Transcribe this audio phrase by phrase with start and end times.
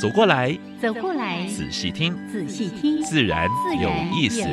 [0.00, 3.48] 走过来，走过来，仔细听，仔细听，自然
[3.80, 4.46] 有意思。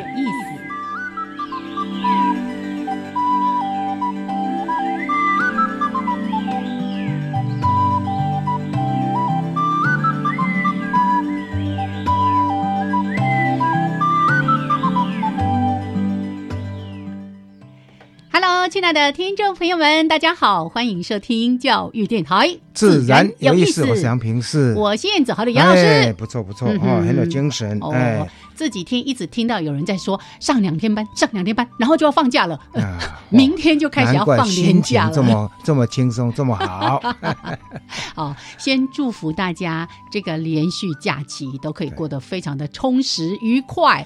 [18.75, 23.85] 亲爱的听众朋友们，大家好，欢迎收听教育电台，自然有意思。
[23.85, 27.79] 我是杨平，是我是燕子豪的杨老师，不错不错哦，很有精神。
[27.93, 32.59] 哎，这几天一直听到有人在说上两天班，上两天班，然后就要放假了，
[33.31, 37.01] 明天就开始要放年假了，这么这么轻松，这么好。
[38.13, 44.05] 好，先祝福大家这个连续假期都可以过得非常的充实愉快。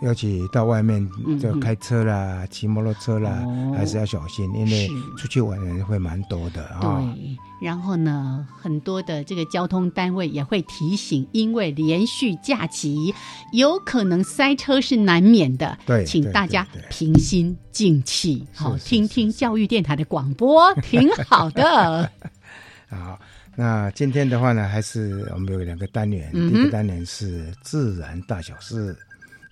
[0.00, 1.04] 尤其到外面
[1.40, 3.44] 就开车啦、骑摩托车啦，
[3.76, 6.80] 还是要小心，因为出去玩的人会蛮多的啊。
[6.80, 13.12] 对，然后呢，很多的这个交通单位也会提醒，因为连续假期
[13.52, 15.76] 有可能塞车是难免的。
[15.84, 22.08] 对，请大家平心静气，好听听教育电台的广播，挺好的。
[22.88, 23.18] 好，
[23.56, 28.96] 那今天的话呢，还是我们有两个单元，第一个单元是自然大小事。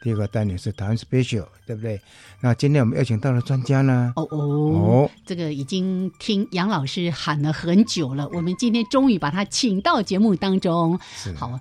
[0.02, 2.00] 第二个单元是台湾 special，对不对？
[2.40, 4.12] 那今天我们邀请到了专家呢？
[4.14, 10.96] 哦哦，这个已经听杨老师喊了很久了，我们今天终于把他请到节目当中。
[11.34, 11.58] 好，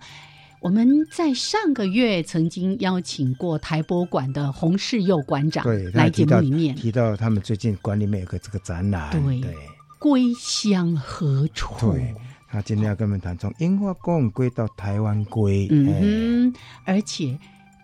[0.62, 9.56] 我们在上个月曾经邀请过台博馆的洪世佑馆长对来节目里面提到他们最近馆里面有个这个展览，对对，
[9.98, 11.94] 归乡何处？
[11.94, 12.14] 对，
[12.50, 17.36] 他今天要跟我们谈从樱花宫归到台湾归，嗯哼，而且。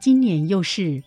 [0.02, 1.02] 今年又是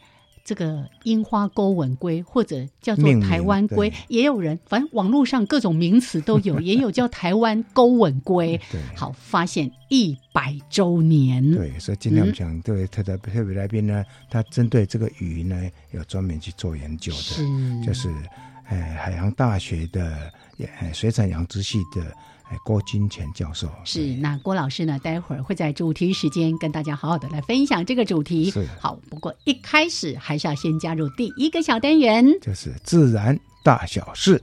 [0.44, 8.60] 这个樱花钩吻龟，或者叫做台湾龟，也有人反正网络上各种名词都有， 也有叫台湾钩吻龟。
[8.94, 11.42] 好，发现一百周年。
[11.50, 18.08] 对，所以今天我们讲这位特特特别来宾呢，他针对这个鱼呢，有专门去做研究的，就是
[18.68, 20.30] 呃海洋大学的
[20.92, 22.14] 水产养殖系的。
[22.64, 24.98] 郭金泉教授是那郭老师呢？
[25.00, 28.50] 待会儿会在主题时间跟大家好好的来分享这个主题。
[28.50, 34.42] 是好，不过一开始还是要先加入第一个小单元，就是自然大小事。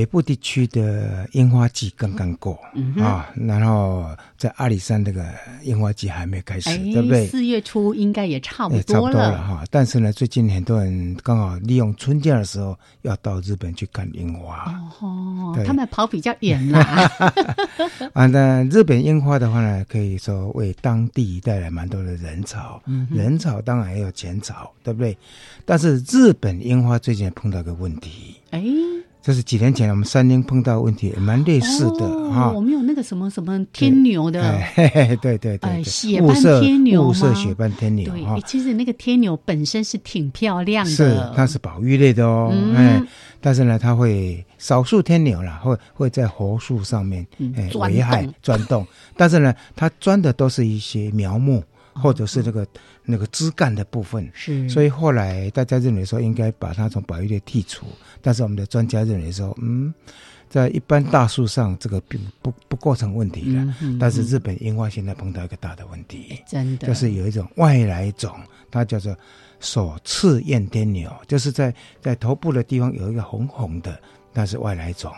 [0.00, 2.58] 北部地区的樱花季刚刚过
[2.96, 4.06] 啊，然后
[4.38, 5.26] 在阿里山那个
[5.62, 7.26] 樱花季还没开始，对不对？
[7.26, 9.62] 四月初应该也差不多了哈。
[9.70, 16.80] 但是呢，最近很多人刚好利用春假的时候要到日本去看樱花哦，他们跑比较远啦。
[18.14, 25.14] 啊，那日本樱花的话呢，可以说为当地带来蛮多的人潮，人潮当然也有钱潮，对不对？
[25.66, 28.64] 但是日本樱花最近碰到个问题，哎。
[29.22, 32.50] 这是几年前我们三英碰到问题，也蛮类似的哈。
[32.54, 42.50] 我们有那个什么什么天牛的， 对对对对，血斑天牛雾色血斑天牛对，其实那个天牛本身是挺漂亮的，是它是宝玉类的哦。
[42.74, 43.02] 哎，
[43.40, 48.86] 但是呢，它会少数天牛啦，会会在活树上面哎危害钻洞，
[49.16, 51.62] 但是呢，它钻的都是一些苗木
[51.94, 52.66] 或者是那个。
[53.02, 57.86] 那个枝干的部分是，所以后来大家认为说应该把它从保育类剔除，
[58.20, 59.92] 但是我们的专家认为说，嗯，
[60.48, 68.32] 在一般大树上这个并不不构成问题的，但是日本樱花现在碰到一个大的问题，真的就是有一种外来种，
[68.70, 69.16] 它叫做
[69.58, 73.98] 首次燕天牛，就是在在头部的地方有一个红红的，
[74.32, 75.12] 那是外来种，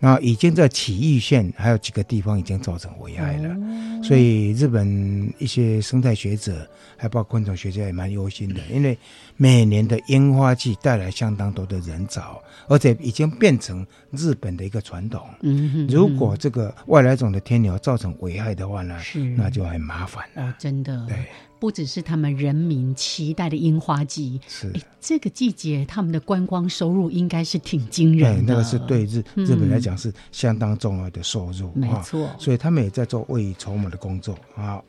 [0.00, 3.56] 那已经在崎玉县还有几个地方已经造成危害了，
[4.02, 8.96] 所以日本一些生态学者还包括昆虫学家也蛮忧心的，因为
[9.36, 15.20] 每年的樱花季带来相当多的人潮，而且已经变成日本的一个传统。
[15.42, 19.18] 嗯哼，如果这个外来种的天牛造成危害的话呢，是。
[19.36, 20.44] 那就很麻烦了。
[20.44, 21.16] 哦，真的，对，
[21.58, 24.72] 不只是他们人民期待的樱花季，是。
[25.00, 28.52] 这个季节他们的观光收入应该是挺惊，人的。
[28.52, 29.44] 那个是对日嗯。
[29.44, 32.28] 日本来讲是相当重要的收入啊，没错。
[32.38, 34.82] 所以他们也在做未雨绸缪的工作啊。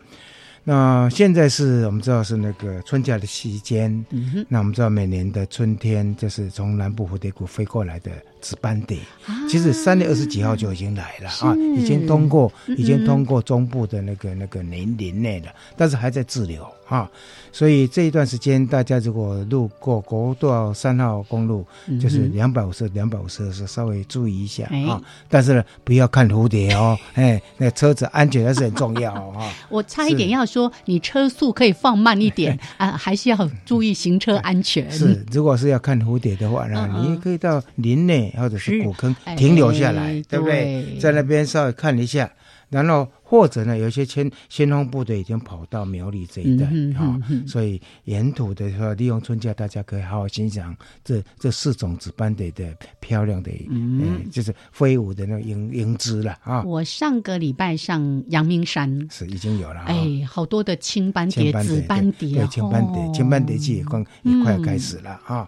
[0.63, 9.35] 那现在是我们知道是那个春假的期间，嗯，那我们知道每年的春天就是从南部蝴蝶谷飞过来的紫斑蝶，啊。
[9.47, 17.09] 其实三月二十几号就已经来了啊，已经通过，嗯已经通过中部的那个那个林林内了，但是还在滞留啊，
[17.51, 21.65] 所以这一段时间大家如果路过国道三号公路，
[21.99, 24.83] 就是两百五十两百五十的时候稍微注意一下哎。
[24.83, 29.51] 啊，但是呢不要看蝴蝶哦， 哎，那车子安全还是很重要啊。
[29.69, 34.89] 我差一点要说，你车速可以放慢一点 啊，还是要注意行车安全。
[34.91, 40.83] 是，如果是要看蝴蝶的话呢，你也可以到林内或者是是古坑哎停留下来，对不对？
[40.83, 42.31] 对在那边稍微看一下，
[42.69, 59.85] 然后或者呢，有一些先先锋部队已经跑到苗栗这一带嗯哼啊、嗯哼所以沿途的话，利用春假，大家可以好好欣赏这这四种紫斑蝶的漂亮的，嗯、呃，就是飞舞的那种英英姿了啊，我上个礼拜上阳明山，是已经有了、啊。
[59.87, 65.47] 哎，好多的青斑蝶、紫斑对蝶，对青斑蝶哦，青斑蝶季也刚也快要开始了啊。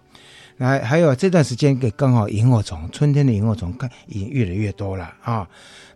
[0.62, 5.46] 还还有这段时间，给刚好萤火虫，春天的萤火虫看已经越来越多了啊。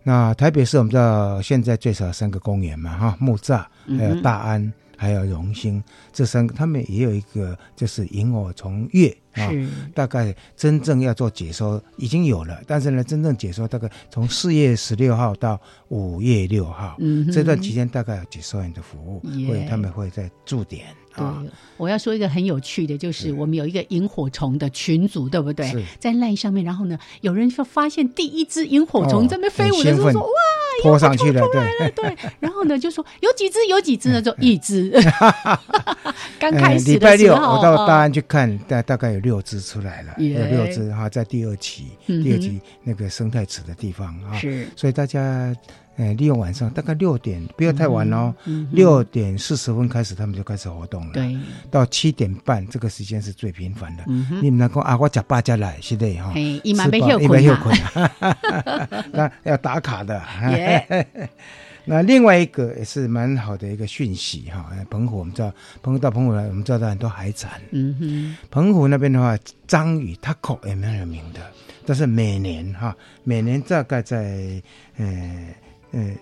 [0.02, 3.64] 那台北市我们知道现在最少三个公园嘛哈，木栅
[3.98, 4.72] 还有大安。
[4.96, 5.82] 还有荣兴
[6.12, 21.38] 这三个，他们也有一个就是萤火虫月啊，是大概真正要做解说已经有了，但是呢，真正解说大概从四月十六号到五月六号、嗯这段期间，大概有解说员的服务，耶会他们会在驻点啊。
[21.42, 25.66] 对，我要说一个很有趣的，就是我们有一个萤火虫的群组，对不对？
[25.66, 25.84] 是？
[26.00, 30.28] 在赖上面，然后呢，有人就发现第一只萤火虫哦在那飞舞的时候说：“哇，
[30.82, 31.90] 泼上去了，对。
[31.90, 34.20] 对。”然后呢，就说有几只，有几只呢？
[34.20, 34.90] 就一只。
[36.38, 45.54] 刚呃开始礼拜六我到大哦安去看，大大概有六只出来了，有六只哈，在第二期，第二期那个生态池的地方啊，是所以大家
[45.96, 48.34] 呃利用晚上大概六点，不要太晚哦，
[48.70, 51.36] 六点四十分开始，他们就开始活动了，，对，
[51.70, 54.04] 到七点半这个时间是最频繁的。
[54.06, 60.22] 嗯，你们能够啊，我吃饱才来，是的哈，嘿，伊嘛吃饱要休一般休困啊，困， 那要打卡的。
[60.50, 61.06] 耶
[61.88, 65.52] 那另外一个也是蛮好的一个讯息哈，呃澎湖我们知道，
[65.82, 67.60] 澎湖到澎湖来，我们知道它很多海产。
[67.70, 69.38] 嗯哼，澎湖那边的话，
[69.68, 71.40] 章鱼它口也蛮有名的，
[71.86, 74.60] 但是每年哈，每年大概在
[74.96, 75.54] 呃
[75.96, 76.14] 呃，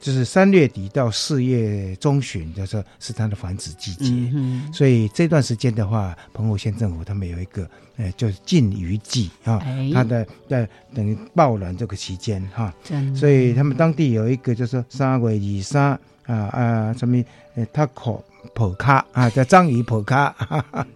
[0.00, 4.10] 就是三月底到四月中旬的时候是它的繁殖季节。
[4.34, 12.74] 嗯，所以这段时间的话，澎湖县政府他们有一个，呃，就是禁渔季啊哎，它的在等于爆卵这个期间哈，
[13.14, 15.82] 所以他们当地有一个就是说三月二三
[16.26, 17.22] 啊啊什么
[17.54, 18.24] 呃塔口
[18.54, 20.64] 普卡啊，叫章鱼普卡啊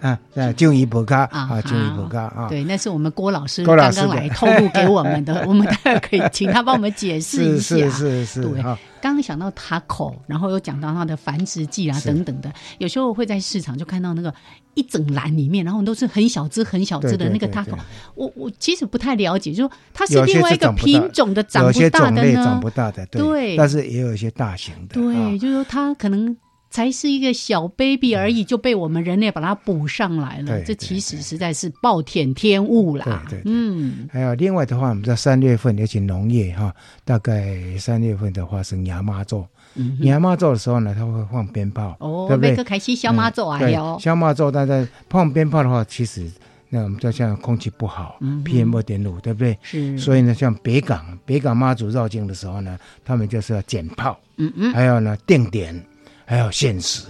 [0.00, 0.18] 啊，
[0.56, 7.76] 鲸鱼普卡啊啊，鲸鱼好普卡啊，对，那是我们郭老师刚刚来透露给我们的，我们待会可以请他帮我们解释一下。
[7.90, 14.32] 是是是对，刚刚想到塔口，然后又讲到它的繁殖季啊等等的，有时候会在市场就看到那个
[14.74, 17.76] 一整篮里面，然后都是很小只很小只的那个塔口。
[18.14, 22.70] 我我其实不太了解，就说它是另外一个品种的长不大的呢长不？
[22.70, 26.36] 大的，对但是也有一些大型的，对，啊就是说它可能。
[26.72, 30.60] 才是一个小 baby 而已，就被我们人类把它补上来了。
[30.62, 33.04] 这其实实在是暴殄天物啦。
[33.28, 36.74] 对对对嗯，还有另外的话，我们在三月份，尤其农业哈，
[37.04, 39.46] 大概三月份的话是牙妈座。
[39.74, 42.64] 嗯哼牙妈座的时候呢，它会放鞭炮，哦，对不对那个？
[42.64, 46.30] 开始小马走啊对哟，小妈座，但是放鞭炮的话，其实
[46.68, 49.58] 那我们就像空气不好、嗯 p m 二点五，对不对？
[49.62, 55.74] 是，所以呢，像北港北港妈祖绕境的时候呢，他们就是要捡炮，嗯嗯，还有呢定点，
[56.32, 57.04] 还有现实，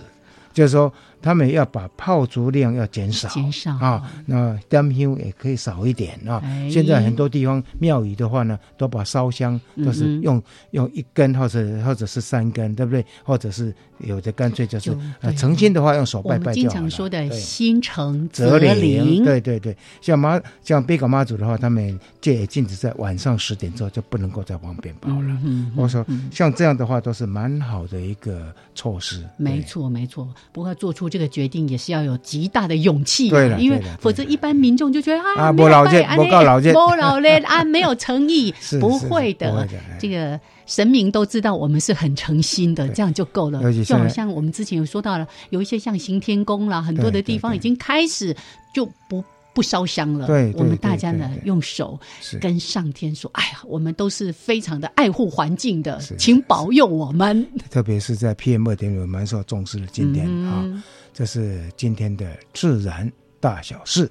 [0.53, 6.41] 就是说他们要把炮竹量要减少，减少啊，那灯香也可以少一点啊。
[6.43, 13.07] 哎现在很多地方庙宇的话呢，都把烧香都是用、用一根或者或者是三根，对不对？
[13.23, 13.73] 或者是
[14.03, 14.97] 有的干脆就是
[15.37, 16.81] 诚心的话用手拜拜就好了。
[16.81, 25.39] 常说的心诚则灵，灵，对对对，像妈像贝港妈祖的话，他们戒也禁止在晚上十点之后就不能够再放鞭炮了。
[25.77, 29.23] 我说像这样的话都是蛮好的一个措施。
[29.37, 30.29] 没错没错。
[30.53, 39.69] 不过做出这个决定也是要有极大的勇气、啊，对了因为否则一般民众就觉得啊，啊没老见拜没够老见不老练啊，没有诚意， 不会的，
[39.99, 40.41] 这个。
[40.67, 43.61] 神明都知道我们是很诚心的，这样就够了。
[43.85, 48.35] 就好像我们之前有说到了，有一些像行天宫啦，很多的地方已经开始
[48.75, 49.23] 就不
[49.55, 50.27] 不烧香了。
[50.27, 51.99] 对对我们大家呢用手
[52.41, 57.47] 跟上天说：“哎呀，我们都是非常的爱护环境的，请保佑我们。
[57.71, 60.83] 特别是在 PM 二点五蛮受重视的今天啊、嗯
[61.15, 64.11] 这是今天的自然大小事。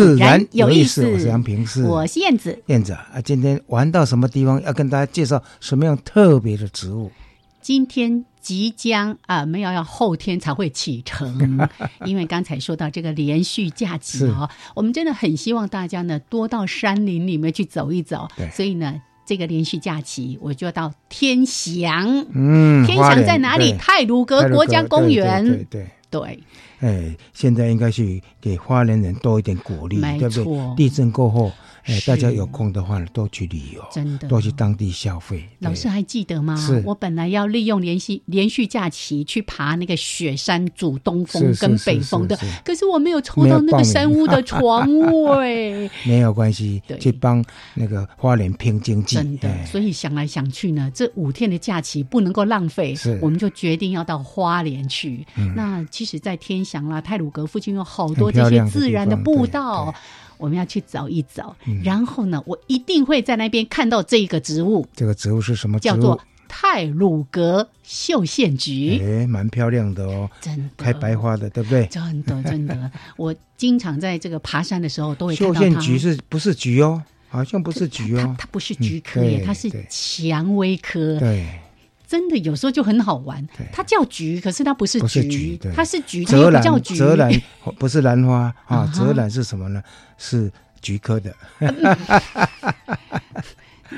[0.00, 1.06] 自然有意思。
[1.06, 2.58] 我是杨平，是我是燕子。
[2.66, 3.20] 燕子啊。
[3.22, 4.62] 今天玩到什么地方？
[4.62, 7.10] 要跟大家介绍什么样特别的植物？
[7.60, 11.68] 今天即将啊，没有要后天才会启程，
[12.06, 18.48] 因为刚才说到这个连续假期哦，我们真的很希望大家呢多到山林里面去走一走对。
[18.48, 22.24] 所以呢，这个连续假期我就要到天祥。
[22.32, 23.74] 嗯，天祥在哪里？
[23.78, 25.44] 泰鲁阁国家公园。
[25.44, 26.38] 对对对对对，
[26.80, 30.76] 哎，现在应该去给花莲人多一点鼓励，对不对？
[30.76, 31.52] 地震过后，
[31.90, 35.48] 哎，大家有空的话呢，多去旅游，真的多去当地消费。
[35.58, 36.82] 老师还记得吗是？
[36.86, 44.88] 我本来要利用连续连续假期去爬那个雪山主东峰跟北峰的可是我没有抽到那个山屋的床
[45.26, 45.90] 位。
[46.04, 47.44] 没有关系对，去帮
[47.74, 49.16] 那个花莲拼经济。
[49.16, 55.26] 真的，哎所以想来想去呢，这五天的假期不能够浪费是，我们就决定要到花莲去。
[55.36, 59.94] 嗯那其实，在天祥啦、泰鲁阁附近有好多这些自然的步道对，
[60.40, 61.54] 我们要去找一找。
[61.66, 65.78] 嗯然后呢，我一定会在那边看到这个植物，这个植物是什么？
[65.78, 68.98] 叫做泰鲁格绣线菊。
[69.00, 71.86] 哎，蛮漂亮的哦，真的开白花的，对不对？
[71.86, 75.60] 真的真的， 我经常在这个爬山的时候都会看到它。
[75.60, 77.00] 线菊是不是菊哦？
[77.28, 78.36] 好像不是菊它哦。
[78.36, 81.18] 它不是菊科耶，嗯它是蔷薇科。
[81.20, 81.46] 对，
[82.10, 86.96] 真的有时候就很好玩，它叫菊，可是它不是菊它是菊，它又不叫菊。
[86.96, 87.30] 泽兰
[87.78, 89.80] 不是兰花啊泽兰是什么呢？
[90.18, 90.50] 是
[90.82, 91.32] 菊科的。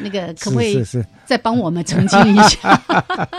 [0.03, 0.83] 那个可不可以
[1.27, 2.71] 再帮我们澄清一下？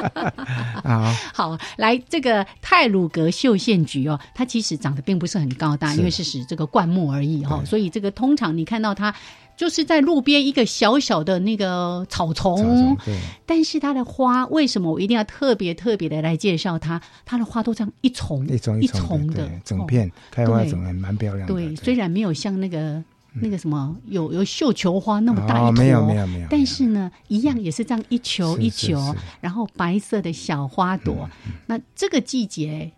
[0.84, 9.13] 啊， 好，来这个泰鲁格绣线菊哦，它其实长得并不是很高大，因为是使这个灌木而已哈、哦，所以这个通常你看到它
[9.55, 12.98] 就是在路边一个小小的那个草丛，
[13.45, 17.01] 但是它的花为什么我一定要特别特别的来介绍它？
[17.25, 21.53] 它的花都这样一丛一丛一丛的，整哦片开花蛮漂亮的。
[21.53, 31.29] 对，虽然没有像那个那个什么有有绣球花那么大一哦，坨，没有没有没有，但是呢，一样也是这样一球一球，然后白色的小花朵。
[31.67, 32.91] 那这个季节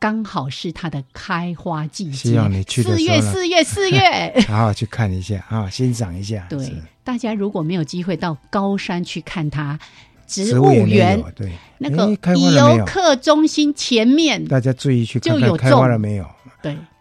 [0.00, 4.34] 刚好是它的开花季节希望你去，的四月四月四月。
[4.48, 6.46] 好好去看一下啊，欣赏一下。
[6.48, 6.72] 对，
[7.04, 9.78] 大家如果没有机会到高山去看它，
[10.26, 12.16] 植植物园对，那个？
[12.34, 16.26] 游客中心前面，大家注意去看就有看开花种了没有？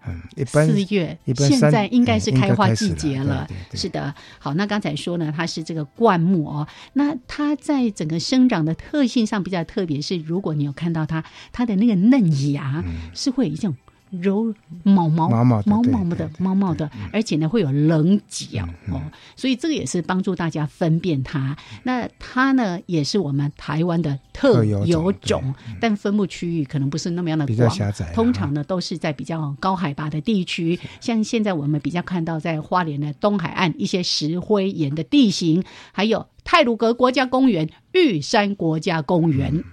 [0.10, 3.48] 对，嗯，一般四月一，般现在应该是开花季节了。
[3.74, 13.76] 是的，好，那刚才说呢，它是这个灌木哦，那它在整个生长的特性上比较特别，是如果你有看到它，它的那个嫩芽是会有一种。
[14.10, 19.02] 柔毛毛毛毛的毛毛的毛毛的，而且呢会有棱角嗯哦，
[19.36, 21.56] 所以这个也是帮助大家分辨它。
[21.84, 27.70] 那它呢也是我们台湾的特特有有种种，但分布区域可能不是那么样的广
[28.14, 39.64] 通常呢都是在比较高海拔的地区，像现在我们比较看到在花莲的东海岸一些石灰岩的地形，还有泰鲁格国家公园、玉山国家公园，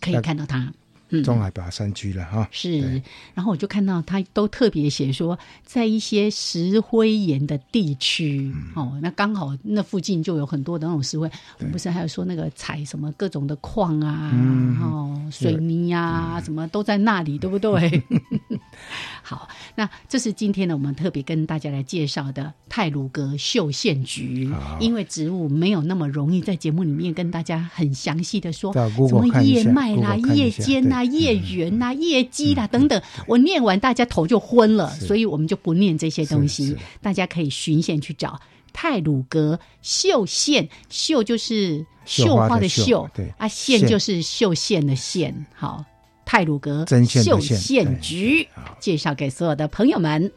[0.00, 0.72] 可以看到它。
[1.20, 1.24] 嗯。
[1.24, 2.48] 中海拔山区了哈。
[2.50, 3.02] 是，
[3.34, 8.72] 然后我就看到他都特别写说，在一些石灰岩的地区，嗯。
[8.74, 11.30] 哦，那刚好那附近就有很多的那种石灰。
[11.58, 14.80] 我们不是还有说那个采什么各种的矿啊，嗯。
[14.80, 18.02] 哦，水泥啊，什么都在那里，对不对？
[19.26, 24.52] 好，那这是今天呢，我们特别跟大家来介绍的泰鲁格绣线菊。
[24.78, 36.76] 因为植物没有那么容易在节目里面跟大家很详细的说什么叶脉啦、叶尖啦、叶缘啦、叶基啦等等，我念完大家头就昏了，所以我们就不念这些东西。
[37.00, 38.38] 大家可以循线去找
[38.74, 45.46] 泰鲁格绣线，绣就是绣花的绣，对啊，线就是绣线的线。
[45.54, 45.82] 好。
[46.24, 48.48] 泰鲁格绣线局，
[48.80, 50.30] 介绍给所有的朋友们。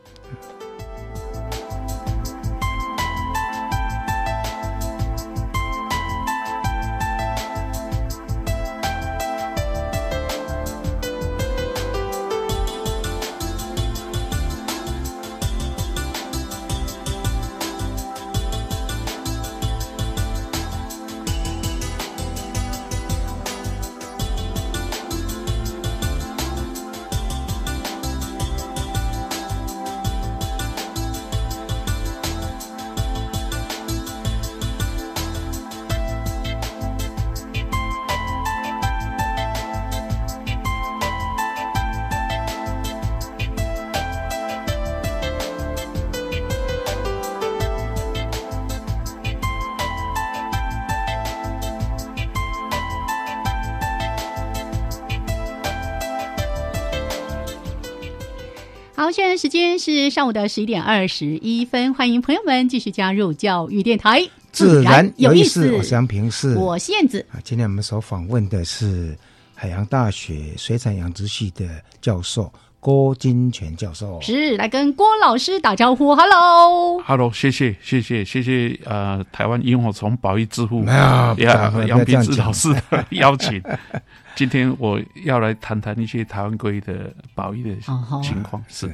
[59.18, 64.22] 现在时间是上午的十一点二十一分，欢迎朋友们继续加入教育电台，
[64.52, 65.72] 自然有意思。
[65.72, 67.26] 我是杨平，是我是燕子。
[67.32, 69.18] 啊，今天我们所访问的是
[69.56, 71.68] 海洋大学水产养殖系的
[72.00, 76.16] 教授郭金泉教授，是来跟郭老师打招呼。
[76.16, 78.80] Hello，Hello，谢谢，谢谢，谢谢。
[78.86, 83.60] 呃，台湾萤火虫保育之父杨杨平志老师的邀请。
[84.38, 87.76] 今天我要来谈谈一些台湾龟的保育的
[88.22, 88.88] 情况，是。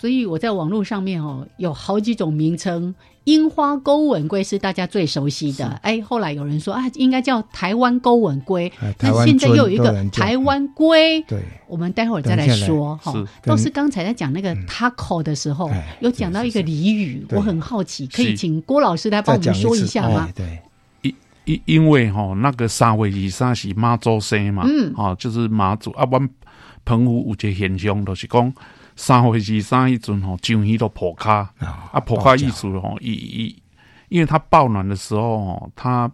[0.00, 5.66] 所以我在网络上面哦，有好几种名称，樱花钩吻龟是大家最熟悉的。
[5.82, 8.72] 哎，后来有人说啊，应该叫台湾钩吻龟。
[8.98, 11.20] 那现在又有一个台湾龟。
[11.22, 13.12] 对，我们待会儿再来说哈。
[13.42, 20.30] 都是刚才在讲那个 taco 的时候，有讲到一个俚语，我很好奇，可以请郭老师来帮我们说一下吗？
[20.34, 20.60] 对。
[21.44, 26.06] 因因为哈那个三月二三是妈祖生嘛，嗯，哦，就是妈祖啊。
[26.10, 26.28] 阮
[26.90, 28.52] 澎湖有一个现象，就是讲
[28.96, 31.48] 三月二三一阵吼，上鱼都破卡
[31.92, 33.62] 啊，破卡意思吼，伊伊，
[34.08, 36.10] 因为它爆暖的时候吼，它。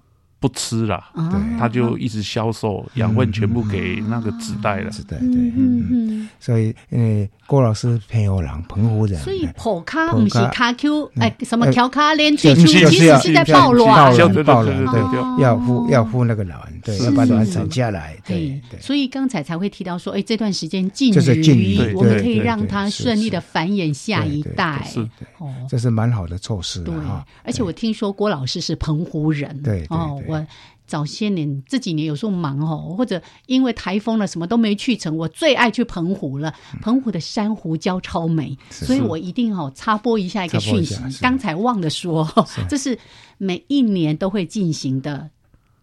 [0.46, 4.90] 不吃了，对，他就一直销售养分，全部给那个纸袋了。
[4.90, 6.28] 纸袋，对，嗯嗯。
[6.38, 18.16] 所以，因为郭老师朋友郎澎湖人，所以破卡不是卡 Q，哎，什么调卡连最初其实是在爆卵，爆卵，对，要护要护那个卵，对，要把卵产下来。
[18.24, 24.84] 对，所以刚才才会提到说，哎，这段时间禁渔，我们可以让它顺利的繁衍下一代。
[24.86, 25.00] 是，
[25.38, 26.80] 哦，这是蛮好的措施。
[26.84, 26.94] 对，
[27.42, 30.22] 而且我听说郭老师是澎湖人，对，哦。
[30.26, 30.35] 我
[30.86, 35.16] 早些年这几年有时候忙哦，或者因为台风了，什么都没去成。
[35.16, 40.96] 我最爱去澎湖了，澎湖的珊瑚礁超美，所以我一定哦插播一下一个讯息。
[41.20, 42.28] 刚才忘了说，
[42.70, 42.96] 这是
[43.38, 45.28] 每一年都会进行的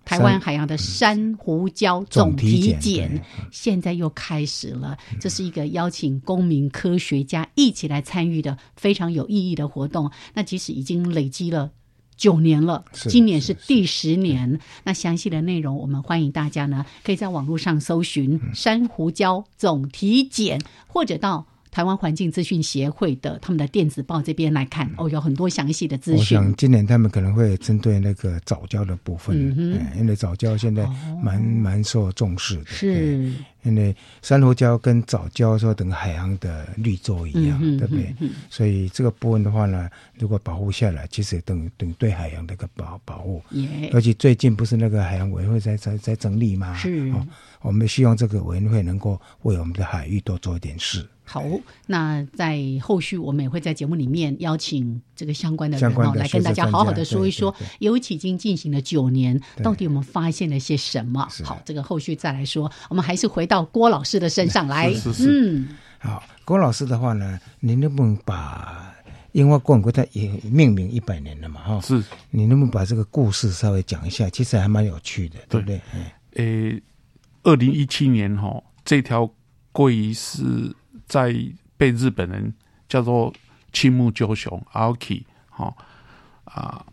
[0.05, 4.97] 台湾海洋的珊瑚礁总体检，现在又开始了。
[5.19, 10.09] 这是一个邀请公民科学家一起来参与的非常有意义的活动。
[10.33, 11.71] 那即使已经累积了。
[12.17, 14.59] 九年了，今年是第十年。
[14.83, 24.89] 那详细的内容，我们欢迎大家呢，可以在网络上搜寻“珊瑚礁总体检”，或者到台湾环境资讯协会的他们的电子报这边来看。
[24.97, 26.37] 哦，有很多详细的资讯。
[26.37, 30.87] 我想今年他们可能会针对那个早教的部分，嗯因为早教现在
[31.23, 32.65] 蛮蛮受重视的。
[32.67, 33.31] 是。
[33.63, 38.13] 因为珊瑚礁跟藻礁说等海洋的绿洲一样，对不对？
[38.49, 43.41] 所以这个部分的话呢，如果保护下来，其实等等对海洋的一个保保护。
[43.91, 46.75] 而且最近不是那个海洋委员会在在在整理吗？
[46.75, 47.11] 是。
[47.61, 51.07] 我们希望这个委员会能够为我们的海域多做一点事。
[51.25, 51.41] 好，
[51.87, 61.25] 那在后续我们也会在节目里面邀请这个相关的人哦，来跟大家好好的说一说，尤其已经进行了九年，到底我们发现了些什么？
[61.45, 62.69] 好，这个后续再来说。
[62.89, 64.89] 我们还是回到郭老师的身上来。
[65.19, 65.67] 嗯，
[65.99, 68.95] 好，郭老师的话呢，您能不能把
[69.33, 71.61] 樱花冠国它也命名一百年了嘛？
[71.61, 74.29] 哈，是，你能不能把这个故事稍微讲一下？
[74.29, 75.81] 其实还蛮有趣的，对不对？
[76.35, 76.81] 诶。
[77.45, 79.29] 二零一七年哈，这条
[79.73, 80.73] 鲑鱼是
[81.05, 81.35] 在
[81.75, 82.53] 被日本人
[82.87, 83.33] 叫做
[83.73, 85.75] 青木鸠雄 Aoki 哈
[86.45, 86.85] 啊，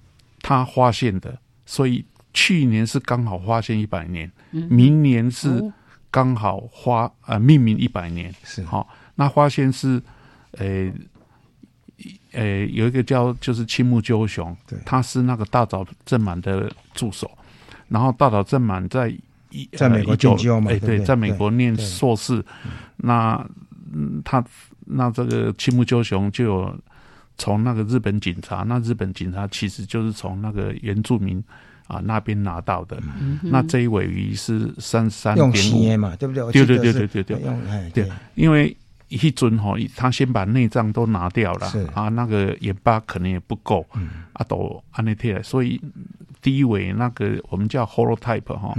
[0.42, 5.72] 他发现的，所以去年是刚好发现一百年，明年是
[6.10, 8.62] 刚好花呃命名一百年，是。
[8.64, 10.02] 好、那花仙是
[10.52, 10.92] 呃
[12.32, 17.30] 呃有一个叫就是青木鸠雄对，他是那个大岛正满的助手，
[17.88, 19.08] 然后大岛正满在
[19.50, 22.44] 一在美国呃19进修嘛哎对，在美国念硕士，
[22.96, 23.44] 那
[23.92, 24.44] 嗯他
[24.86, 26.78] 那这个青木鸠雄就有
[27.36, 31.42] 从那个日本警察，那日本警察其实就是从那个原住民
[31.90, 32.96] 啊那边拿到的，
[33.42, 36.52] 那这一尾鱼是三三用点五嘛，对不对？
[36.52, 37.90] 对对对对对对。
[37.92, 38.76] 对，因为
[39.08, 44.08] 一尊哈，他先把内脏都拿掉了啊，那个盐巴可能也不够，嗯。
[44.32, 45.80] 啊都安内贴了，所以
[46.40, 48.74] 第一尾那个我们叫 holotype 哈，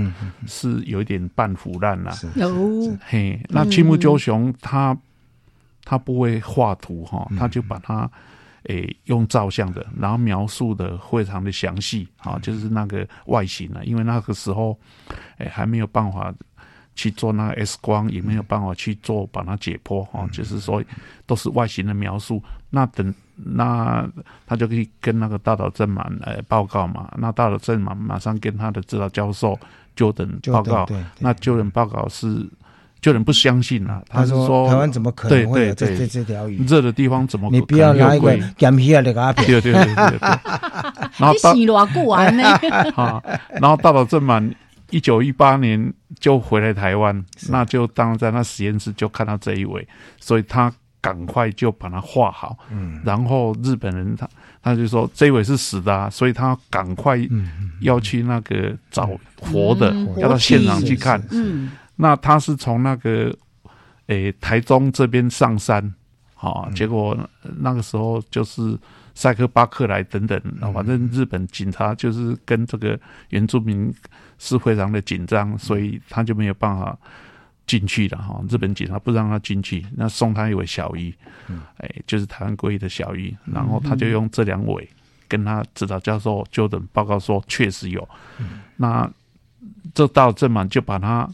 [0.48, 2.12] 是有一点半腐烂了。
[2.14, 2.98] 是有。
[3.06, 4.98] 嘿，那青木鸠雄他
[5.84, 8.10] 他不会画图哈，他就把它
[8.64, 14.78] 诶用照相的，然后描述的非常的详细啊，就是那个外形啊，因为那个时候
[15.38, 16.34] 诶还没有办法
[16.96, 20.84] 去做那个 X 光，也没有办法去做把它解剖哈，就是说
[21.26, 22.42] 都是外形的描述。
[22.70, 24.08] 那等那
[24.46, 29.60] 他就可以跟那个大岛正满呃报告嘛，那大岛正满马上跟他的指导教授
[29.96, 30.12] 就
[30.52, 30.88] 报告
[31.20, 32.48] 那 Jordan 报告是
[33.02, 36.64] Jordan 不相信啊，他是说台湾怎么可能会有这对对这这条鱼？
[36.66, 40.20] 热的地方怎么你不要拿一个有龟咸鱼的给他对对对对对，
[41.18, 42.30] 然后你到洗多久啊？
[42.30, 42.44] 呢？
[42.96, 43.22] 啊，
[43.60, 44.54] 然后到了正满
[44.92, 49.88] 一九一八年就回来台湾，那就当然在那实验室就看到这一尾，
[50.20, 54.30] 所以他赶快就把它画好，嗯然后日本人他
[54.62, 59.10] 他就说这一尾是死的、啊，所以他赶快嗯要去那个找
[59.40, 61.20] 活的，嗯要到现场去看。
[61.32, 63.32] 嗯那他是从那个
[64.08, 65.94] 诶、台中这边上山，
[66.34, 66.74] 好、嗯。
[66.74, 67.16] 结果
[67.60, 68.76] 那个时候就是
[69.14, 73.94] 塞克巴克来等等，嗯反正日本警察就是跟这个原住民
[74.40, 76.98] 是非常的紧张，所以他就没有办法
[77.68, 78.44] 进去了哈。
[78.50, 81.14] 日本警察不让他进去，那送他一位小鱼，
[81.48, 81.62] 嗯。
[81.78, 84.90] 哎、就是台湾龟的小鱼，然后他就用这两尾
[85.28, 88.10] 跟他指导教授就等报告说确实有，
[88.40, 88.62] 嗯。
[88.76, 89.08] 那
[89.94, 91.30] 这到正满就把它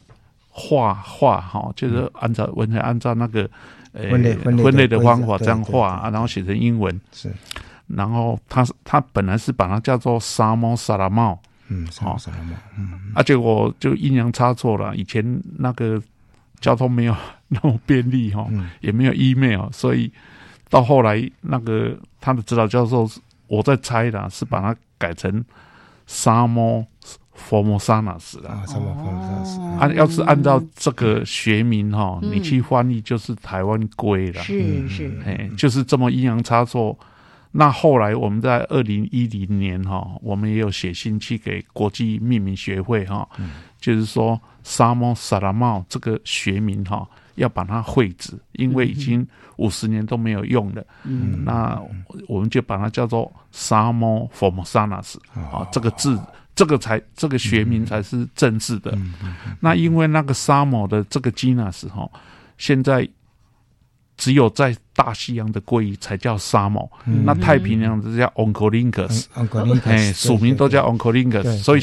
[0.59, 3.47] 画画哈，就是按照完全按照那个
[3.93, 7.31] 呃分类分类的方法这样画，啊然后写成英文，是。
[7.85, 11.39] 然后他他本来是把它叫做沙猫沙拉帽。
[11.69, 15.23] 嗯什么什么嘛嗯啊，结果就阴阳差错了，以前
[15.59, 16.01] 那个
[16.59, 17.15] 交通没有
[17.49, 18.69] 那么便利哈，嗯。
[18.81, 20.11] 也没有 email，所以
[20.69, 23.07] 到后来那个他的指导教授，
[23.47, 25.43] 我在猜的，是把它改成
[26.07, 26.47] 沙
[27.51, 28.51] 猫 formosanus 啦。
[28.51, 32.31] 啊什么什么什么按、要是按照这个学名哈，嗯。
[32.31, 36.97] 你去翻译就是台湾龟了，是是，哎，就是这么阴阳差错。
[37.51, 43.27] 那后来我们在二零一零年哈，我们也有写信去给国际命名学会哈，
[43.79, 50.85] 就是说沙漠萨拉帽这个学名哈，要把它废止，因为已经五十年都没有用了。
[51.03, 51.43] 嗯。
[51.45, 51.81] 那
[52.27, 55.59] 我们就把它叫做沙漠 formosanus 哦。
[55.59, 56.19] 啊，这个字。
[56.57, 58.91] 这个才这个学名才是正式的。
[58.95, 59.13] 嗯
[59.59, 62.09] 那因为那个沙漠的这个 genus 哈，
[62.57, 63.07] 现在
[64.17, 69.25] 只有在大西洋的鲑鱼才叫沙漠，嗯那太平洋的叫 oncolingus，
[69.85, 71.81] 哎，属名都叫 oncolingus，所以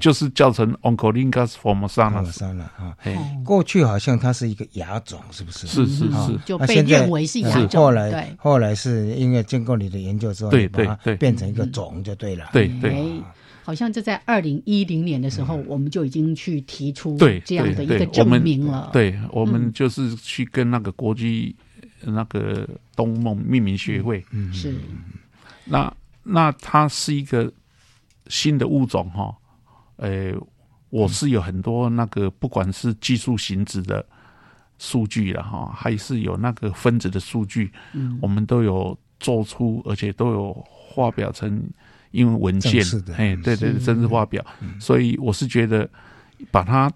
[0.00, 2.32] 就是叫成 oncolingus formosanus。
[2.32, 2.96] 删了啊。
[3.02, 5.66] 哎，过去好像它是一个亚种，是不是？
[5.66, 8.34] 是是啊是，就被认为是亚种，后来。
[8.38, 12.48] 后来是因为经过你的研究之后，对你把它对对变成一个种就对了。
[12.54, 13.04] 对对哎，
[13.64, 18.90] 好像就在二零一零年的时候，我们就已经去提出对这样的一个证明了。
[18.92, 19.48] 对，我嗯。
[19.48, 21.56] 们就是去跟那个国际
[22.02, 24.74] 那个东梦命名学会，嗯是。
[25.64, 25.90] 那
[26.22, 27.50] 那它是一个
[28.26, 29.34] 新的物种哈，
[29.96, 30.34] 呃，
[30.90, 34.04] 我是有很多那个不管是技术型质的
[34.78, 38.18] 数据了哈，还是有那个分子的数据，嗯。
[38.20, 41.62] 我们都有做出，而且都有发表成
[42.14, 42.82] 英文文件
[43.16, 44.44] 哎，对对，是正式发表，
[44.80, 45.88] 所以我是觉得
[46.50, 46.90] 把它。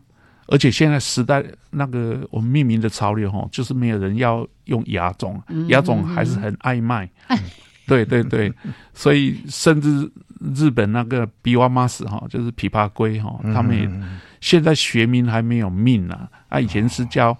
[0.50, 7.06] 而且现在时代那个我们命名的潮流哈，就是没有人要用亚种，亚种还是很爱卖。
[7.86, 8.50] 对对对，
[8.94, 10.10] 所以甚至
[10.54, 13.86] 日本那个比瓦马斯哈，就是琵琶龟哈，他们也
[14.40, 17.36] 现在学名还没有命啊，啊，以前是叫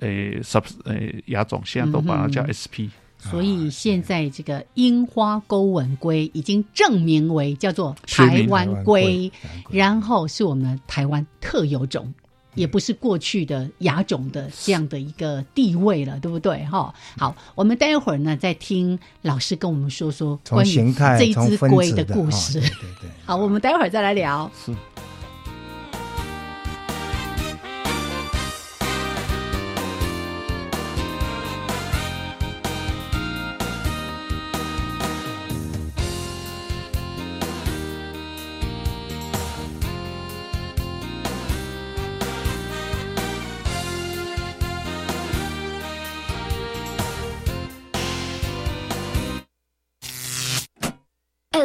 [0.00, 2.90] 诶 sub 诶亚种，现在都把它叫 SP。
[3.20, 9.30] 所以现在这个樱花钩吻龟已经证明为叫做台湾龟
[9.62, 12.12] 龟，然后是我们台湾特有种。
[12.56, 16.64] 也不是过去的亚种的这样的一个地位了，对不对？
[16.64, 22.58] 哈，好，我们待会儿呢再听老师跟我们说说从关于这一只龟子哦故事。
[22.58, 23.10] 对对对。
[23.24, 24.50] 好，我们待会儿再来聊。
[24.66, 24.74] 是。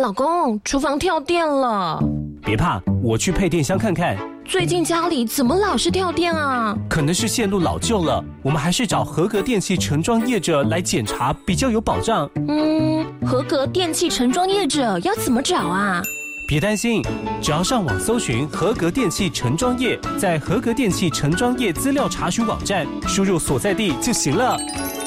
[0.05, 1.99] 老公，厨房跳电了。
[2.43, 4.15] 别怕，我去配电箱看看。
[4.45, 6.77] 最近家里怎么老是跳电啊？
[6.87, 12.29] 可能是线路老旧了，我们还是找合格电器承装业者来检查，比较有保障。
[12.47, 16.03] 嗯，合格电器承装业者要怎么找啊？
[16.47, 17.01] 别担心，
[17.41, 24.55] 只要上网搜寻合格电器承装业，在合格电器承装业资料查询网站输入所在地就行了。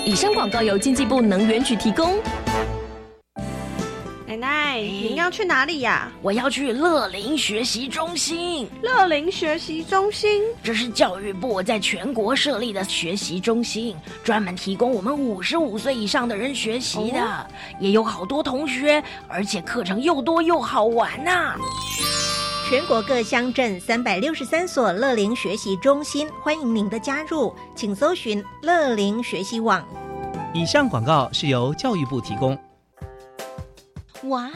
[0.04, 2.16] 以上广告由经济部能源局提供。
[4.28, 6.12] 奶奶，您要去哪里呀？
[6.20, 8.68] 我要去乐龄学习中心。
[8.82, 17.46] 乐龄学习中心，这是教育部在全国设立的学习中心，专门提供我们五十五岁以上的人学习的，
[17.80, 21.54] 也有好多同学，而且课程又多又好玩呐。
[22.68, 29.82] 全国各乡镇三百六十三所乐龄学习中心，欢迎您的加入，请搜寻乐龄学习网。
[30.52, 32.58] 以上广告是由教育部提供。
[34.28, 34.50] 哇，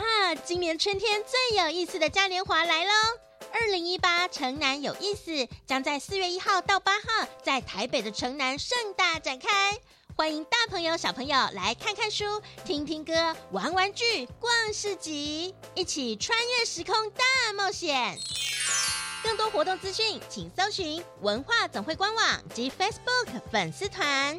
[0.44, 2.92] 今年春天最有意思的嘉年华来喽！
[3.54, 9.48] 二零一八城南有意思将在四月一号到八号在台北的城南盛大展开，
[10.14, 18.18] 欢迎大朋友小朋友来看看书、听听歌、玩玩具、逛市集，一起穿越时空大冒险。
[19.22, 24.38] 更多活动资讯，请搜寻文化总会官网及 Facebook 粉丝团。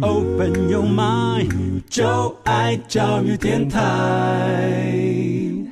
[0.00, 3.80] Open your mind，就爱教育电台。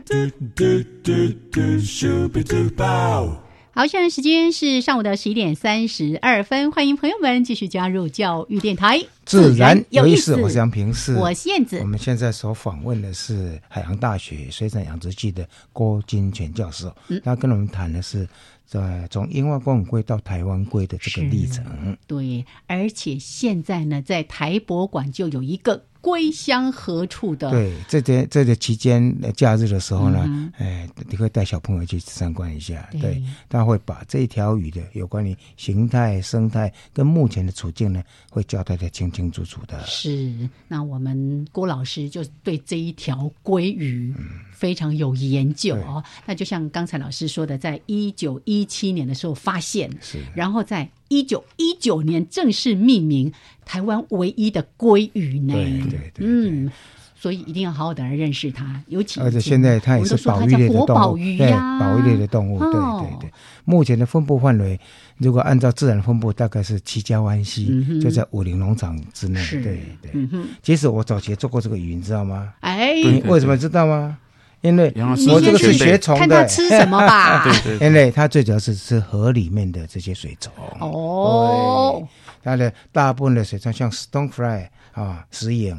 [0.05, 0.15] 嘟
[0.55, 1.13] 嘟嘟
[1.53, 3.46] 嘟，咻比嘟爆。
[3.77, 8.99] 好，现在时间是上午的十一点三十二分，欢迎朋友们继续加入教育电台。
[9.27, 11.77] 自然有意思，我是杨平，是我燕子。
[11.81, 16.91] 我们现在所访问的是海洋大学水产养殖系的郭金泉教授，
[17.23, 18.27] 他跟我们谈的是。
[18.69, 25.85] 在从樱花公园龟到台湾龟的这个历程，对，而且现在呢，在台博馆就有一个。
[26.07, 27.51] 归乡何处的？
[27.51, 32.89] 对，这天这个期间假日的时候呢，哎，你可以带小朋友去参观一下。
[32.93, 39.85] 对，他会把这一条鱼的有关于形态、生态跟目前的处境呢，会交代的清清楚楚的。
[39.85, 44.15] 是，那我们郭老师就对这一条鲑鱼
[44.57, 46.03] 非常有研究哦。
[46.25, 50.89] 那就像刚才老师说的，在一九一七年的时候发现，是，然后在。
[51.09, 53.33] 一九一九年正式命名
[53.65, 55.55] 台湾唯一的鲑鱼呢？
[55.55, 56.69] 对对对，嗯，
[57.15, 58.83] 所以一定要好好的来认识它。
[58.89, 62.59] 尤其而且现在它也是保育类的动物，对，保育类的动物。
[62.59, 63.33] 对对对，
[63.65, 64.81] 目前的分布范围，
[65.19, 69.41] 如果按照自然分布，大概是七家湾溪，就在武林农场之内。
[69.49, 70.29] 对对，
[70.61, 72.53] 其实我早前做过这个鱼，你知道吗？
[72.63, 74.19] 哎，你为什么知道吗？
[74.63, 74.93] 因为
[75.29, 77.45] 我这个是学虫的，看他吃什么吧。
[77.63, 80.53] 对对，因为它最主要是吃河里面的这些水虫。
[80.81, 82.03] 哦，
[82.43, 84.69] 它的大部分的水虫像 stone fly。
[84.97, 85.77] 啊，石影，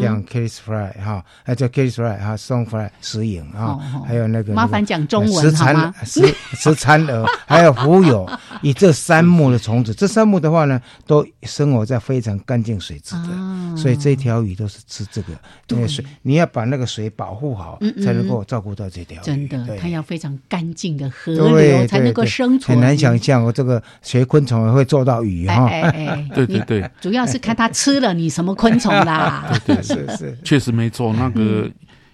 [0.00, 5.92] 像 kiss fry 哈，啊叫 kiss fry 哈，stone fry 石影啊，还有那个麻烦讲中文好吗？
[6.04, 8.30] 石石蚕蛾， 还有蜉蝣，
[8.62, 15.32] 以这三目的虫子，这三目的话呢，都生活在非常干净水质的，所以这条鱼都是吃这个。
[15.70, 19.20] 因为水，你要把那个水保护好，才能够照顾到这条。
[19.22, 22.76] 真的，它要非常干净的河流才能够生存。
[22.76, 25.68] 很难想象，我这个学昆虫会做到鱼哈。
[26.32, 28.54] 对对对，主要是看它吃了你什么。
[28.60, 31.12] 昆虫啦， 对对 是是，确实没错。
[31.14, 31.70] 那个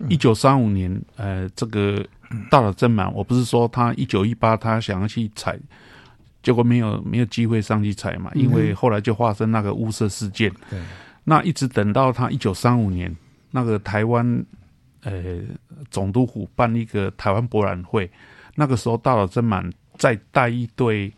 [0.09, 2.07] 一九三五年，呃，这个
[2.51, 5.59] 大岛真满，我不是说他一九一八他想要去采，
[6.43, 10.51] 结果没有没有机会上去采嘛，因为后来就发生那个雾社事件。
[10.71, 10.79] 对，
[11.25, 13.15] 那一直等到他一九三五年，
[13.51, 14.45] 那个台湾
[15.03, 15.41] 呃
[15.91, 18.09] 总督府办一个台湾博览会，
[18.55, 21.13] 那个时候大岛真满再带一队。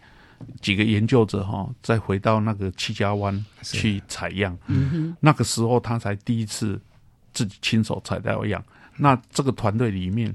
[0.61, 4.57] 几个研究者哈，再回到那个七家湾去采样，
[5.21, 6.81] 那个时候他才第一次
[7.33, 8.63] 自己亲手采到样。
[8.97, 10.35] 那这个团队里面，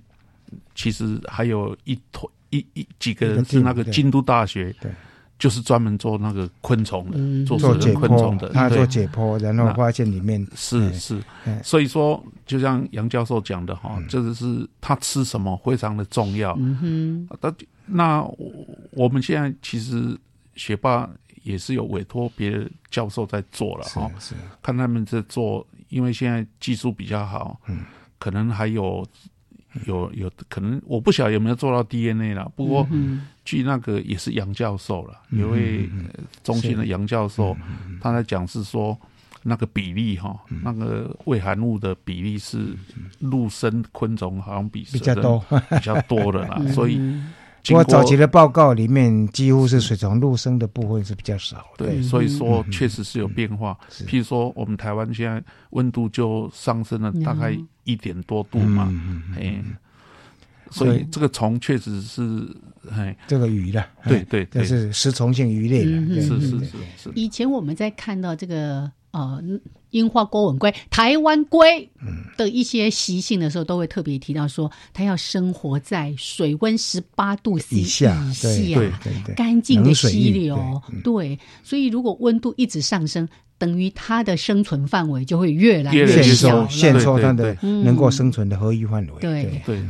[0.76, 4.92] 其实还有一团一一几个人是那个京都大学对
[5.39, 11.22] 就是专门做那个昆虫的，做做解昆虫的，他做解剖，然后发现里面是是，
[11.62, 16.56] 所以说就像杨教授讲的哈，这个是他吃什么非常的重要。
[16.60, 17.54] 嗯哼，那
[17.86, 18.22] 那
[18.91, 20.17] 我们现在其实
[20.56, 21.10] 学霸
[21.43, 24.36] 也是有委托别的教授在做了哈，是。
[24.62, 27.86] 看他们在做，因为现在技术比较好，嗯，
[28.19, 29.06] 可能还有。
[29.88, 32.88] 有有可能我不晓得有没有做到 DNA 了，不过
[33.43, 35.89] 据那个也是杨教授了，有位
[36.43, 37.58] 中心的杨教授，
[38.00, 38.96] 他在讲是说
[39.41, 42.78] 那个比例哈，那个胃含物的比例是
[43.17, 45.43] 陆生昆虫好像比比较多。
[45.72, 47.02] 比较多的啦， 所以。
[47.65, 51.65] 不过早期的报告里面，几乎是水虫陆生的部分是比较少。
[51.78, 53.78] 对，所以说确实是有变化。
[54.06, 58.93] 譬如说，我们台湾现在温度就上升了大概一点多度嘛，
[59.38, 59.63] 哎，
[60.71, 62.21] 所以这个虫确实是
[62.91, 67.12] 哎，这个鱼的，对对，这是食虫性鱼类的，是是是是。
[67.15, 69.41] 以前我们在看到这个呃。
[69.93, 71.88] 樱花锅吻龟、台湾龟
[72.36, 78.17] 的一些习性的时候，都会特别提到说，它要生活在水温十八度 C 以下，
[79.36, 80.82] 干净的溪流。
[81.04, 83.30] 对，所以如果温度一直上升。
[83.58, 89.13] 等于它的生存范围就会越来越小，限缩它的能够生存的合一范围。
[89.22, 89.82] 对对，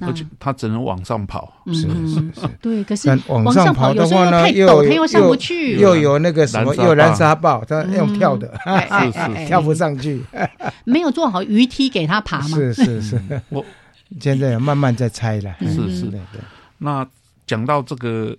[0.00, 1.52] 而且它只能往上跑。
[1.66, 2.82] 是是是，对。
[2.82, 10.20] 可是往上跑的话呢，又它又上不去，又有那个什么，又燃沙豹，它用跳的，是是跳不上去。
[10.84, 12.56] 没有做好鱼梯给它爬吗？
[12.56, 13.20] 是是是，
[13.50, 13.64] 我
[14.20, 15.54] 现在慢慢在拆了。
[15.60, 16.18] 是是的，
[16.78, 17.06] 那
[17.46, 18.36] 讲到这个。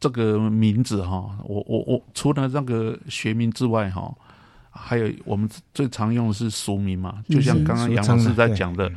[0.00, 4.10] 这个名字哈，我我我除了那个学名之外哈，
[4.70, 8.90] 还有我们最常用的是俗名嘛，就像刚刚杨老师在讲的，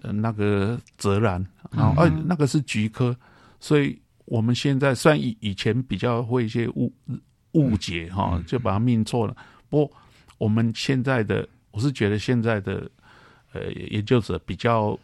[0.00, 3.14] 呃，那个泽兰，然后呃，那个是菊科，
[3.60, 6.90] 所以我们现在虽然以以前比较会一些误
[7.52, 9.36] 误解哈，就把它命错了。
[9.68, 9.92] 不过
[10.38, 12.90] 我们现在的，我是觉得现在的
[13.52, 14.98] 呃研究者比较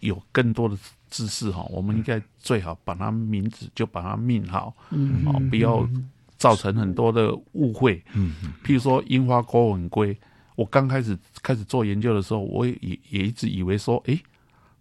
[0.00, 0.76] 有更多的。
[1.10, 5.88] 知识哈，我们应该最好把它名字就把它命好，嗯，哦，不要
[6.36, 8.02] 造成很多的误会。
[8.14, 10.16] 嗯，譬如说樱花钩吻龟，
[10.54, 14.18] 我刚开始开始做研究的时候，我也也一直以为说，哎，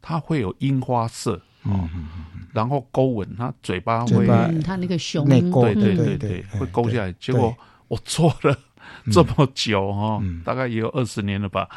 [0.02, 1.90] 它会有樱花色，哦，
[2.54, 4.28] 然后勾吻，它嘴巴会，
[4.64, 7.12] 它那个胸，对对对对，会勾下来。
[7.14, 7.56] 结果
[7.88, 8.58] 我做了
[9.12, 11.70] 这么久哈，大概也有二十年了吧，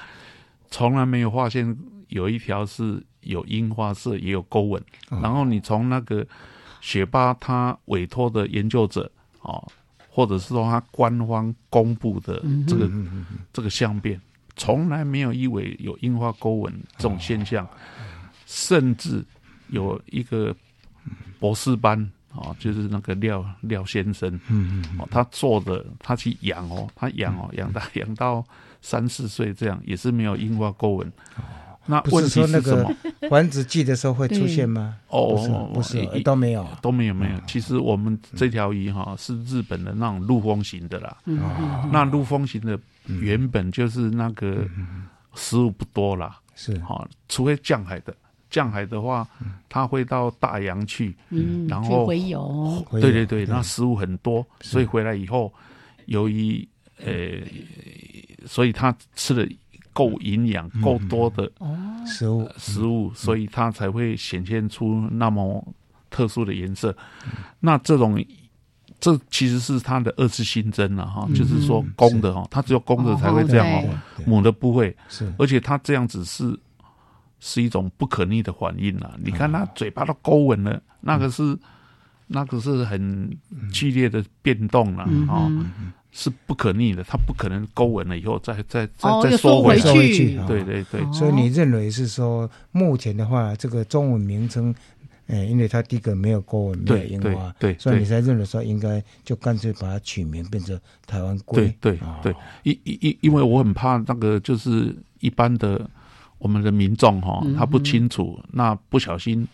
[0.70, 1.76] 从来没有发现
[2.08, 3.02] 有一条是。
[3.22, 4.83] 有樱花色，也有勾纹。
[5.09, 6.26] 然后你从那个
[6.80, 9.11] 雪巴他委托的研究者
[9.42, 9.66] 哦，
[10.09, 12.90] 或者是说他官方公布的这个
[13.52, 14.20] 这个相片，
[14.56, 17.68] 从来没有一尾有樱花勾纹这种现象。
[18.46, 19.24] 甚至
[19.68, 20.52] 有一个
[21.38, 21.96] 博士班
[22.35, 28.44] 啊，就是那个廖廖先生，嗯嗯，哦，他做的他去养哦，他养哦，养到养到
[28.83, 31.12] 三四岁这样，也是没有樱花勾纹。
[31.90, 32.88] 那不是说那个
[33.29, 34.96] 繁殖季的时候会出现吗？
[35.09, 37.40] 哦，不是，都没有，都没有，没有。
[37.48, 41.16] 其实我们这条鱼哈是日本的那种陆风型的啦。
[41.92, 44.64] 那陆风型的原本就是那个
[45.35, 46.79] 食物不多啦，是。
[46.79, 48.14] 哈，除非降海的，
[48.48, 49.26] 降海的话，
[49.68, 51.16] 它会到大洋去，
[51.68, 52.87] 然后回游。
[52.92, 55.53] 对对对，那食物很多，所以回来以后，
[56.07, 56.66] 由于
[57.05, 57.12] 呃，
[58.46, 59.48] 所以它吃的。
[59.92, 61.50] 够营养、够多的
[62.07, 65.74] 食物，食物，所以它才会显现出那么
[66.11, 66.96] 特殊的颜色。
[67.59, 68.24] 那这种，
[69.00, 74.96] 这其实是它的二次新增了哈，就是说公的哈，它只有公的才会这样哦，母的不会。
[75.09, 76.59] 是，而且它这样子是
[77.38, 79.18] 是一种不可逆的反应了。
[79.22, 81.59] 你看它嘴巴都勾纹了，那个是
[82.26, 83.37] 那个是很
[83.72, 85.50] 剧烈的变动了啊。
[86.12, 90.37] 是不可逆的，它不可能勾吻了以后再再再再缩回去。
[90.49, 94.75] 对对对，所以你认为是说，目前的话，这个中文名称，
[95.29, 101.72] 哎，因为它第一个没有勾吻，没有樱花，对，所以你才认为说应该就干脆把它取名变成台湾龟。
[101.80, 102.34] 对对对，
[102.64, 105.89] 因因因因为我很怕那个就是一般的
[106.39, 109.47] 我们的民众哈，他不清楚，那不小心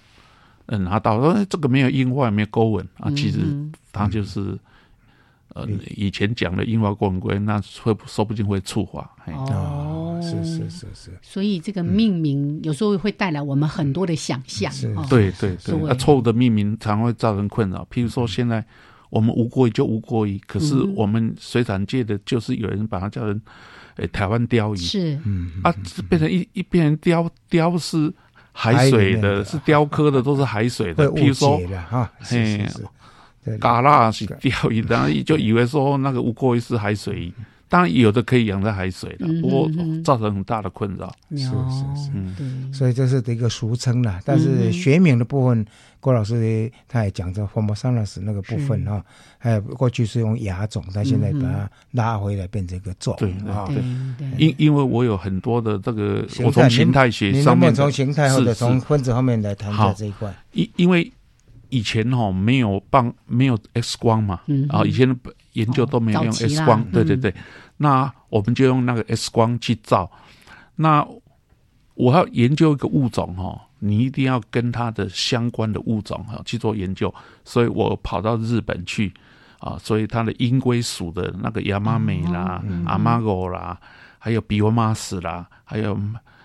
[0.66, 3.40] 嗯拿到说这个没有樱花，也没有勾吻啊，其实
[3.92, 4.58] 它就是。
[5.56, 9.10] 呃，以前讲的樱花公龟，那会说不定会触发。
[9.32, 11.18] 哦，是是是是。
[11.22, 14.70] 所以这个命名有时候会带来我们很多的想象。
[15.08, 17.88] 对对对，那错误的命名常会造成困扰。
[17.90, 18.62] 譬如说，现在
[19.08, 23.40] 我们无国鱼就无国鱼，可是我们水产界的就是有人把它叫成，
[23.96, 24.76] 诶，台湾鲷鱼。
[24.76, 25.74] 是，嗯啊，
[26.10, 28.12] 变成一一变成鲷鲷是
[28.52, 31.10] 海水的，是雕刻的，都是海水的。
[31.12, 32.62] 譬如说，哈，嘿。
[33.60, 37.32] 嘎啦是钓鱼，然后就以为说那个乌龟是海水。
[37.68, 39.68] 当然有的可以养在海水的，不过
[40.04, 41.12] 造成很大的困扰。
[41.30, 44.20] 是是是，嗯，所以这是一个俗称啦。
[44.24, 45.66] 但是学名的部分，
[45.98, 49.04] 郭老师他也讲这 f o r m o s a n s 那个部分哈，
[49.36, 53.16] 还有过去是用亚种，他现在把它拉回来变成一个种。
[53.18, 53.68] 对啊，
[54.38, 60.32] 因因为我有很多的这个，我从形态学上面，从形态或者从分子方面来谈下这一块。
[60.52, 61.12] 因因为
[61.70, 65.16] 以前哈没有棒，没有 X 光嘛，啊，以前的。
[65.56, 67.34] 研究都没有用 X 光，对对对，
[67.78, 70.10] 那我们就用那个 X 光去照。
[70.74, 71.02] 那
[71.94, 79.10] 我要研究一个物种哈，你一定要跟它的相关的物种哈去做研究，所以我跑到日本去
[79.58, 83.80] 啊，所以它的鹰龟属的那个亚麻美啦、阿玛狗啦，
[84.18, 85.98] 还有比欧马斯啦，还有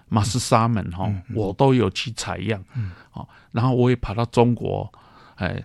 [0.07, 2.63] 马斯沙门哈，我都有去采样，
[3.11, 4.89] 哦，然后我也跑到中国，
[5.47, 5.63] 哎。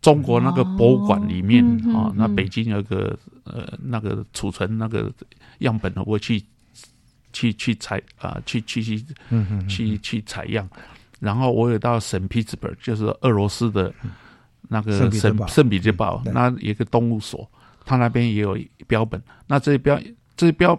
[0.00, 5.08] 中国那个博物馆里面啊，那北京有个呃那个储存那个
[5.58, 6.42] 样本的，我去
[7.32, 9.04] 去去采啊，去去去
[9.68, 10.68] 去去采样，
[11.20, 13.94] 然后我有到圣彼得堡，就是俄罗斯的
[14.62, 17.48] 那个圣圣彼得堡，那一个动物所，
[17.84, 19.96] 他那边也有标本，那这标
[20.36, 20.76] 这标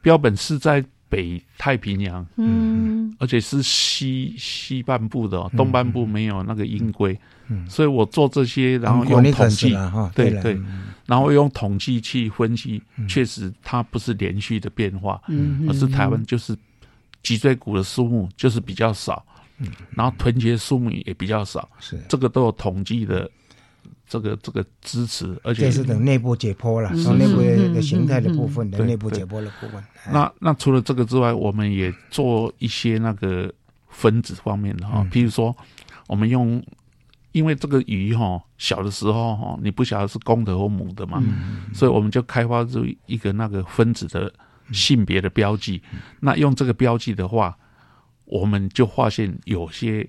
[0.00, 0.84] 标本是在。
[1.12, 7.14] 北太平洋，嗯，而且是西西半部的，东半部没有那个鹰龟，
[7.48, 9.76] 嗯，所以我做这些，然后用统计，
[10.14, 10.58] 对对，
[11.04, 16.56] 然后用统计去分析，确实它不是连续的变化，嗯，而是台湾就是
[17.22, 19.22] 脊椎骨的数目就是比较少，
[19.58, 22.00] 嗯，然后臀节数目也比较少，是。
[22.08, 23.30] 这个都有统计的。
[24.12, 27.40] 这个这个支持，而且这是等内部解剖了，从内部
[27.72, 29.82] 的形态的部分的内部解剖的部分。
[30.12, 33.50] 那那除了这个之外，我们也做一些那个
[33.88, 35.56] 分子方面的哈，譬如说，
[36.08, 36.62] 我们用，
[37.32, 41.24] 因为这个鱼哈小的时候哈，你不晓得是公的或母的嘛，
[41.72, 44.30] 所以我们就开发出一个那个分子的
[44.72, 45.80] 性别的标记。
[46.20, 47.56] 那用这个标记的话，
[48.26, 50.06] 我们就发现有些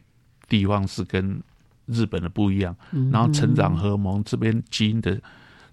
[0.49, 1.41] 地方是跟。
[1.85, 2.75] 日本的不一样，
[3.11, 5.19] 然后成长荷尔蒙这边基因的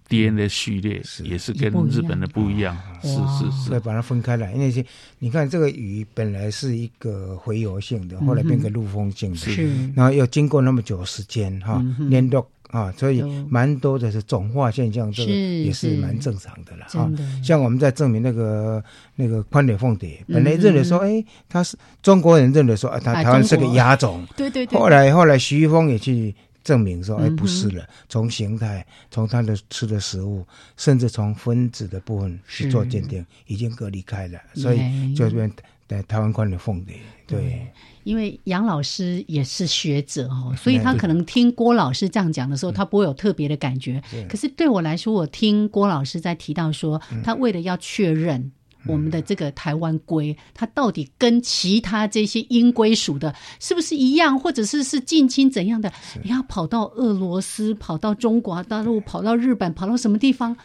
[0.08, 4.52] DNA 序列也是跟日本的不一样，是是是，要把它分开来。
[4.52, 4.86] 因为
[5.18, 12.48] 你看这个鱼本来是一个洄游性的，后来变成陆风性的，是，然后又经过那么久时间哈，连络。
[12.70, 17.10] 啊，所以蛮多的是种化现象，这个也是蛮正常的了啊。
[17.42, 18.82] 像我们在证明那个
[19.16, 24.24] 那个宽脸凤蝶，本来认为说，哎，他是中国人认为说，啊，他台湾是个亚种。
[24.36, 24.78] 对对对。
[24.78, 30.46] 后来后来徐玉峰也去证明说，哎，不是了，从形态，从他的吃的食物，
[30.76, 35.50] 甚至从分子的部分去做鉴定，已经隔离开了，所以就变
[35.88, 36.94] 在台湾宽脸凤蝶，
[37.26, 37.66] 对。
[38.04, 44.02] 因为杨老师也是学者哈，所以他可能听郭老师这样讲的时候，他不会有特别的感觉。
[44.28, 48.50] 可是对我来说，我听郭老师在提到说，他为了要确认
[48.86, 55.92] 我们的这个台湾龟，它到底跟其他这些鹰龟属的是不是一样，或者是是近亲怎样的，
[56.22, 60.56] 你要跑到俄罗斯，跑到中国大陆，跑到日本，跑到什么地方？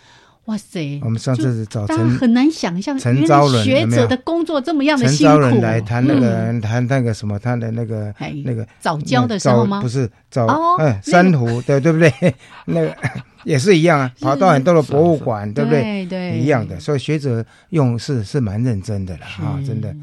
[0.45, 0.99] 哇塞！
[1.03, 5.33] 我们上次找陈很难想象，陈昭伦学者的工作这么样的辛苦。
[5.33, 9.81] 陈昭伦来谈那个谈那个什么，他的那个那个早教的时候吗？
[9.81, 10.45] 不是早
[10.77, 12.13] 哎，珊瑚对对不对？
[12.67, 12.95] 那个
[13.43, 16.05] 也是一样啊，跑到很多的博物馆，对不对？
[16.05, 16.79] 对，一样的。
[16.79, 19.95] 所以学者用是是蛮认真的了啊，真的，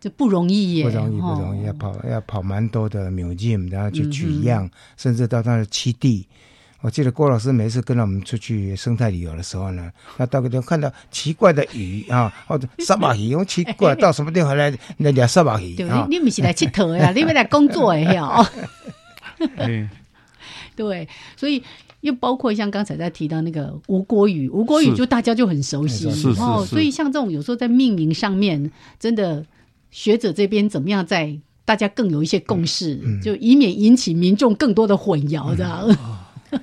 [0.00, 6.26] 这不容易耶，不容易不容易，要跑要跑蛮多的 museum，然后去取样，甚至到他的栖地。
[6.86, 15.74] 我记得郭老师每次跟着我们出去生态旅游的时候呢，他到个地方看到奇怪的鱼啊，或者沙巴鱼，我奇怪 到什么地方来那钓沙巴鱼？
[15.74, 18.38] 对，你你不是来乞讨呀， 你们来工作的呀。
[20.76, 21.60] 对，所以
[22.02, 26.06] 又包括像刚才在提到那个吴国语，吴国语就大家就很熟悉，
[26.36, 28.70] 然后所以像这种有时候在命名上面，
[29.00, 29.44] 真的
[29.90, 35.98] 学者这边怎么样在大家更有一些共识，就以免引起民众更多的混淆的。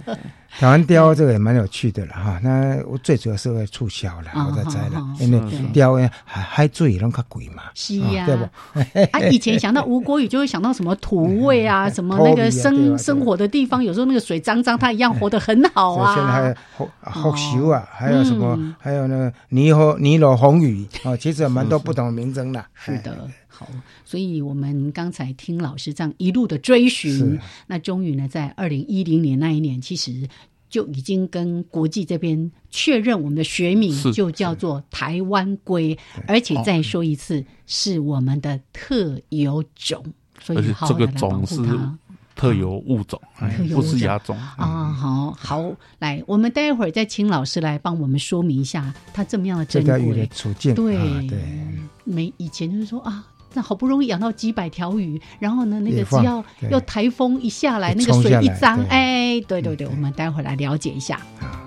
[0.60, 5.42] 台湾雕这个也蛮有趣的了哈，那我最主要是为促销了，我在猜了，因为
[5.74, 8.44] 雕还还最拢较贵嘛，是呀，对不？
[9.18, 16.14] 啊，以前想到吴国语就会想到什么土味啊， 什么那个生生活的地方，有时候那个水脏脏，它一样活得很好啊。
[16.16, 16.56] 现在还有
[17.12, 18.76] 福寿啊，还有什么？
[18.80, 22.64] 还有那个尼和尼罗红雨啊，其实蛮多不同的名称的。
[22.76, 23.28] 是的。
[23.56, 23.68] 好，
[24.04, 30.28] 所以我们刚才听老师这样一路的追寻，那终于呢，在二零一零年那一年，其实
[30.72, 35.96] 就已经跟国际这边确认我们的学名就叫做台湾龟，
[36.28, 40.04] 而且再说一次，是我们的特有种，
[40.42, 41.58] 所以这个种是
[42.36, 43.22] 特有物种，
[43.76, 44.36] 不是亚种。
[44.58, 44.92] 啊。
[44.92, 50.18] 好好，来，我们待会儿再请老师来帮我们说明一下它这么样的珍贵。
[50.18, 50.74] 的处境。
[50.74, 50.98] 对。
[51.28, 51.40] 对，
[52.04, 53.24] 没以前就是说啊，
[53.54, 61.20] 那好不容易养到几百条鱼，然后呢，那个只要要台风一下来，那个水一脏，哎，对对对，我们待会来了解一下。
[61.40, 61.63] 好，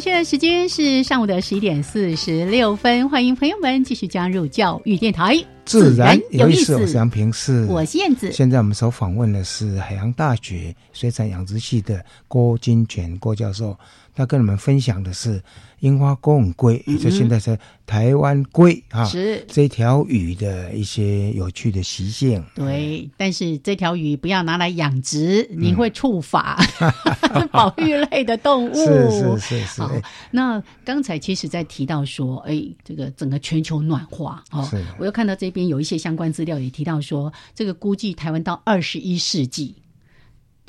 [0.00, 5.36] 现在时间是上午的十一点四十六分，欢迎朋友们继续加入教育电台，
[5.66, 6.74] 自然有意思。
[6.74, 8.32] 我是杨平，是我是燕子。
[8.32, 13.76] 现在我们所访问的是海洋大学水产养殖系的郭金泉郭教授，
[14.14, 15.38] 他跟你们分享的是。
[15.80, 22.42] 樱花钩吻龟，也就现在是台湾龟啊，是这条鱼的一些有趣的习性。
[22.54, 26.58] 对，但是这条鱼不要拿来养殖，你会触法，
[27.50, 28.74] 保育类的动物。
[28.74, 29.82] 是是是是。
[30.30, 34.68] 那刚才其实在提到说，哎，这个整个全球暖化哦，
[34.98, 39.74] 我又看到这边有一些相关资料也提到说，这个估计台湾到二十一世纪。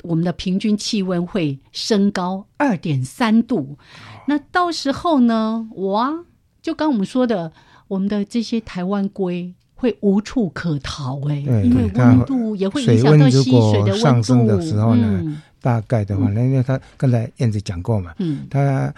[0.02, 3.78] 我们的平均气温会升高二点三度，
[4.26, 5.68] 那到时候呢？
[5.76, 6.24] 哇，
[6.60, 7.52] 就刚我们说的，
[7.88, 18.92] 我们的这些台湾龟会无处可逃哎，因为温度也会影响到溪水的上升的时候呢，大概的话，那因为他刚才燕子讲过嘛，嗯，他。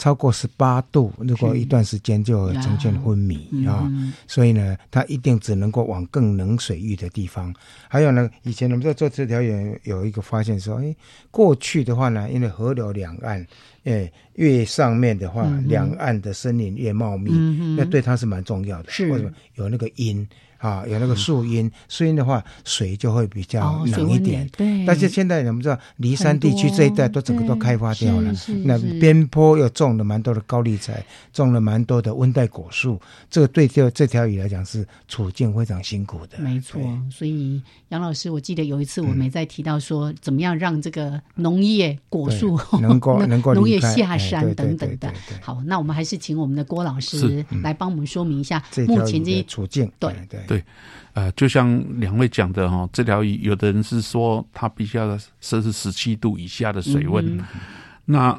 [0.00, 3.86] 超过十八度，如果一段时间就呈现昏迷啊，
[4.26, 7.54] 所以呢，它一定只能够往更冷水域的地方。
[7.86, 10.96] 还有呢，以前我们在做这条有有一个发现说，哎，
[11.30, 13.46] 过去的话呢，因为河流两岸，
[13.84, 17.30] 哎，越上面的话，两岸的森林越茂密，
[17.76, 18.90] 那对它是蛮重要的。
[18.90, 20.26] 是，为什么有那个阴？
[20.58, 24.46] 啊，有那个树荫，树荫的话，水就会比较冷一点。
[24.48, 24.84] 对。
[24.84, 28.30] 但是现在我们知道，离山地区这一带都整个都开发掉了。
[28.62, 31.02] 那边坡又种了蛮多的高丽菜，
[31.32, 33.00] 种了蛮多的温带果树。
[33.30, 36.38] 这个对这这条鱼来讲是处境非常辛苦的。
[36.38, 36.78] 没错。
[37.10, 45.12] 所以杨老师，我记得有一次我们在提到说，怎么样让这个农业果树能够 能够农业下山等等的。
[45.40, 49.90] 好，那我们还是请我们的郭老师来帮我们说明一下目前这些处境。
[49.98, 50.40] 对对。
[50.46, 50.64] 对，
[51.14, 57.42] 呃，就像两位讲的哈，这条鱼有的人是说它必须要摄氏十七度以下的水温，
[58.04, 58.38] 那，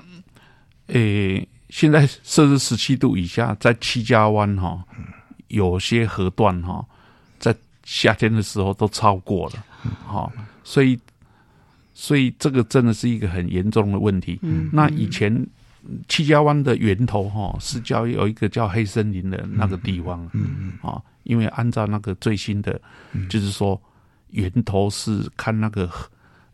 [0.88, 4.84] 诶，现在摄氏十七度以下，在七家湾哈，
[5.48, 6.86] 有些河段哈，
[7.40, 9.64] 在夏天的时候都超过了，
[10.06, 10.32] 好，
[10.64, 11.00] 所以，
[12.02, 14.40] 所以这个真的是一个很严重的问题。
[14.72, 15.32] 那以前
[16.08, 21.00] 七家湾的源头哈，是叫有一个叫黑森林的那个地方，嗯嗯，啊。
[21.26, 22.82] 因为按照那个最新的，
[23.30, 23.80] 就是说
[24.32, 25.88] 源头是看那个，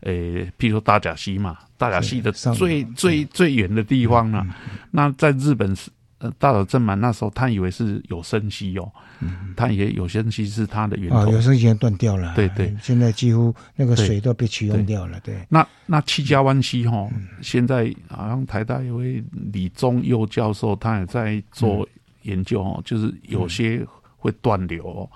[0.00, 0.12] 呃，
[0.58, 4.46] 譬如说大甲溪嘛，大甲溪的最最最远的地方呢。
[4.90, 8.90] 那在日本是呃大岛正满那时候，他以为是有生息哦，
[9.20, 9.54] 嗯。
[9.56, 12.34] 他也有生息是它的源头，有生溪断掉了。
[12.34, 15.18] 对对，现在几乎那个水都被取用掉了。
[15.20, 17.08] 对，那那七家湾溪哈，
[17.42, 21.88] 现在好像台大有位李宗佑教授，他也在做
[22.22, 23.86] 研究哦，就是有些。
[24.20, 25.08] 会断流，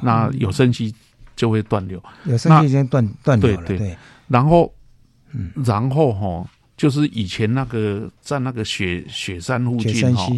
[0.00, 0.94] 那有生息
[1.34, 3.66] 就会断流，有生息先断断流了。
[3.66, 3.96] 对，
[4.28, 4.72] 然后，
[5.66, 10.28] 然后哈，就是以前那个在那个雪雪山附近哈，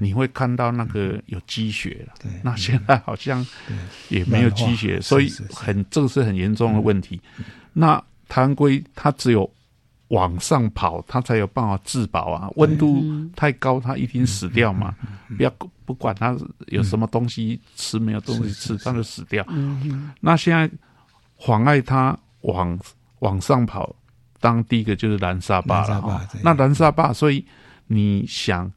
[0.00, 2.14] 你会看到那个有积雪了。
[2.20, 3.44] 对，那现在好像
[4.08, 7.20] 也没有积雪，所以很这个是很严重的问题。
[7.72, 9.50] 那台湾龟它只有
[10.08, 12.50] 往上跑，它才有办法自保啊。
[12.56, 13.02] 温度
[13.34, 14.94] 太高，它一定死掉嘛。
[15.36, 15.50] 不要
[15.84, 16.36] 不管它
[16.66, 19.46] 有什么东西吃，没有东西吃，它就死掉。
[20.20, 20.70] 那现在
[21.38, 22.78] 妨碍它往
[23.20, 23.94] 往上跑，
[24.40, 26.28] 当第一个就是南沙坝了。
[26.42, 27.44] 那南沙坝，所以
[27.86, 28.70] 你想。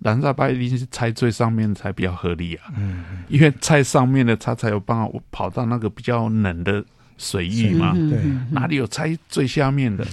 [0.00, 6.84] 南沙坝一定是拆最上面才比较合理啊，嗯，因为拆上面的它才有办法跑到那个比较冷的
[7.16, 8.16] 水域嘛，对，
[8.52, 10.06] 哪里有拆最下面的？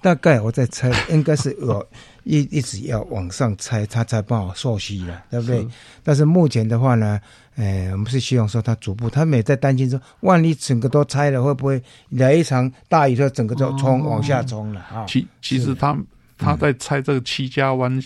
[0.00, 1.86] 大概我在猜， 应该是我
[2.24, 5.66] 一一直要往上拆，它才帮我溯溪了，对不对？
[6.02, 7.20] 但是目前的话呢，
[7.56, 15.04] 呃，我们是希望说它逐步，他们也在担心说，万一整个都拆了，会不会来一场大雨，就整个就冲往下冲了啊？
[15.06, 15.96] 其其实他。
[16.38, 18.02] 他在拆这个七家湾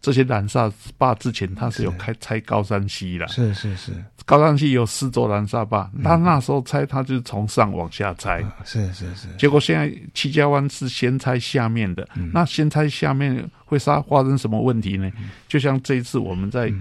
[0.00, 3.26] 这些蓝沙坝之前，他是有开拆高山溪的。
[3.28, 3.92] 是是是，
[4.24, 8.44] 高山溪有四座蓝沙坝，他那时候拆，他就是从上往下拆。
[8.64, 9.28] 是是是。
[9.36, 15.10] 结果现在七家湾是先拆下面的，那先拆下面会发发生什么问题呢？
[15.48, 16.72] 就像这一次我们在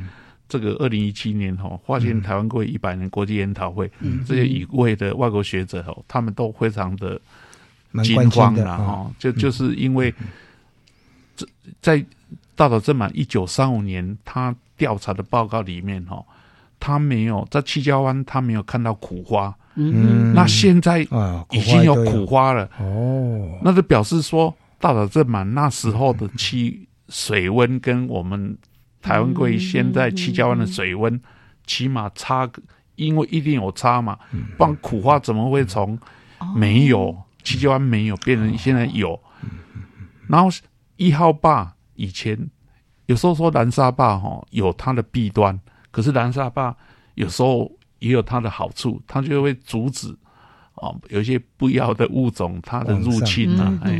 [0.48, 3.92] 这个二零一七年哈，发现台湾过一百年国际研讨会，
[4.26, 7.20] 这些与会的外国学者哦，他们都非常的
[8.04, 10.14] 惊慌了哈，就就是因为。
[11.82, 12.04] 在
[12.56, 16.22] 大岛正满一九三五年，他调查的报告里面，哈，
[16.80, 19.56] 他没有在七家湾，他没有看到苦花。
[19.76, 21.00] 嗯，那现在
[21.52, 22.70] 已经有苦花了。
[22.80, 28.58] 哦，那就表示说，大岛正满那时候的气水温跟我们
[29.02, 31.22] 台湾贵现在七家湾的水温，
[31.66, 32.50] 起码差，
[32.96, 34.18] 因为一定有差嘛。
[34.58, 35.98] 不然苦花怎么会从
[36.54, 39.18] 没有七家湾没有变成现在有？
[40.28, 40.50] 然后。
[41.00, 42.38] 一号坝以前
[43.06, 45.58] 有时候说南沙坝哈有它的弊端，
[45.92, 46.76] 可是南沙坝
[47.16, 50.14] 有时候也有它的好处，它就会阻止
[50.76, 53.80] 啊有一些不要的物种它的入侵啊。
[53.82, 53.98] 哎，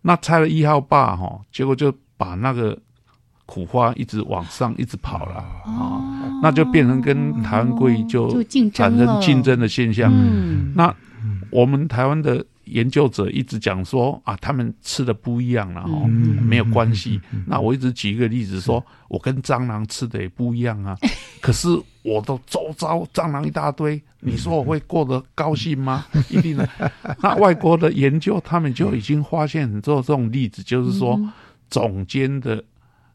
[0.00, 2.76] 那拆了一号坝哈，结果就把那个
[3.44, 5.34] 苦花一直往上一直跑了
[5.66, 10.10] 啊，那就变成跟台湾龟就产生竞争的现象。
[10.74, 10.92] 那
[11.50, 12.42] 我们台湾的。
[12.66, 17.20] 研究者一直讲说啊，他们吃的不一样了哈，没有关系。
[17.46, 20.96] 那我一直举一个例子，说我跟蟑螂吃的也不一样啊。
[21.40, 21.68] 可是
[22.02, 26.06] 我的周遭蟑螂一大堆，你说我会过得高兴吗？
[26.30, 26.68] 一定的。
[27.20, 31.20] 那外国的研究，他们就已经发现很多这种例子，就是说
[31.68, 32.64] 总监的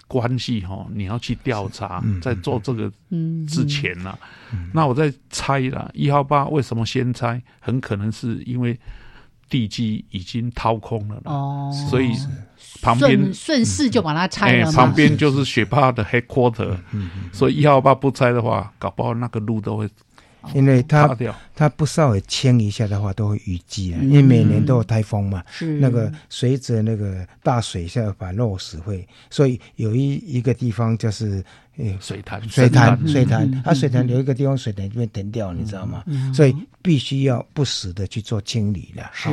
[0.07, 2.91] 关系哈，你要去调查，在做这个
[3.47, 4.17] 之前呢。
[4.73, 7.41] 那我在猜了，一号八为什么先猜？
[7.59, 8.79] 很可能是因为。
[9.49, 12.11] 地基已经掏空了哦，所以
[12.81, 16.77] 旁边顺势就把它拆了旁边就是雪霸的 headquarter，
[17.33, 19.89] 所以一号八不拆的话，搞不好那个路都会。
[20.53, 21.13] 因为它
[21.53, 23.99] 它不稍微迁一下的话，都会淤积啊。
[24.01, 25.43] 因为每年都有台风嘛，
[25.81, 31.43] 那个随着那个大水下把落石会，所以有一一个地方就是。
[31.99, 36.03] 水潭，水潭，水潭，它水潭有一个地方水潭就被停掉，你知道吗？
[36.33, 39.09] 所以必须要不时的去做清理了。
[39.13, 39.29] 是，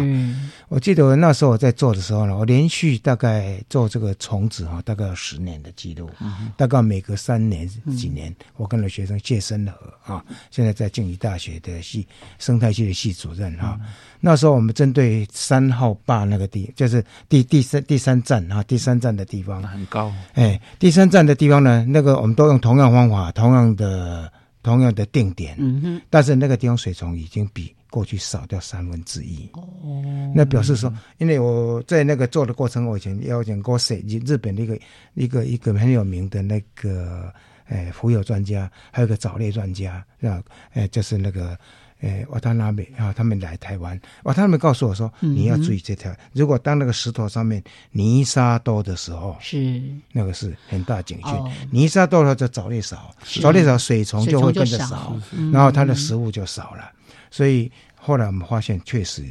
[0.68, 6.10] 我记得我那时候我在做的时候呢，我连续大概做这个虫子哈，大概有十年的记录，
[6.56, 12.06] 大概每隔三年几年，我跟了学生谢生和啊，现在在静宜大学的系
[12.38, 13.78] 生态系的系主任哈。
[14.20, 19.62] 那时候我们针对三号坝那个地，就是第第三第三站啊，第三站的地方。
[19.62, 20.12] 很高。
[20.34, 24.32] 哎，第三站的地方呢，那个我们都用同样方法，同样的
[24.62, 25.56] 同样的定点。
[25.58, 26.00] 嗯哼。
[26.08, 29.50] 但是那个地方水虫已经比过去少掉三分之一。
[29.54, 30.32] 哦。
[30.34, 34.04] 那表示说，因为我在那个做的过程，我以前邀请过谁？
[34.24, 34.78] 日本的一个
[35.14, 37.32] 一个一个很有名的那个
[37.64, 40.40] 哎浮游专家，还有个藻类专家，那
[40.74, 41.58] 哎就是那个。
[42.00, 46.14] 诶，瓦达纳美啊，他们来台湾，瓦塔纳美告诉我说，你要注意这条。
[46.32, 49.82] 如果当那个石头上面泥沙多的时候，是
[50.12, 51.32] 那个是很大警讯。
[51.70, 55.16] 泥沙多了就藻类少，藻类少，水虫就会跟着少，
[55.52, 56.90] 然后它的食物就少了。
[57.30, 59.24] 所以后来我们发现，确实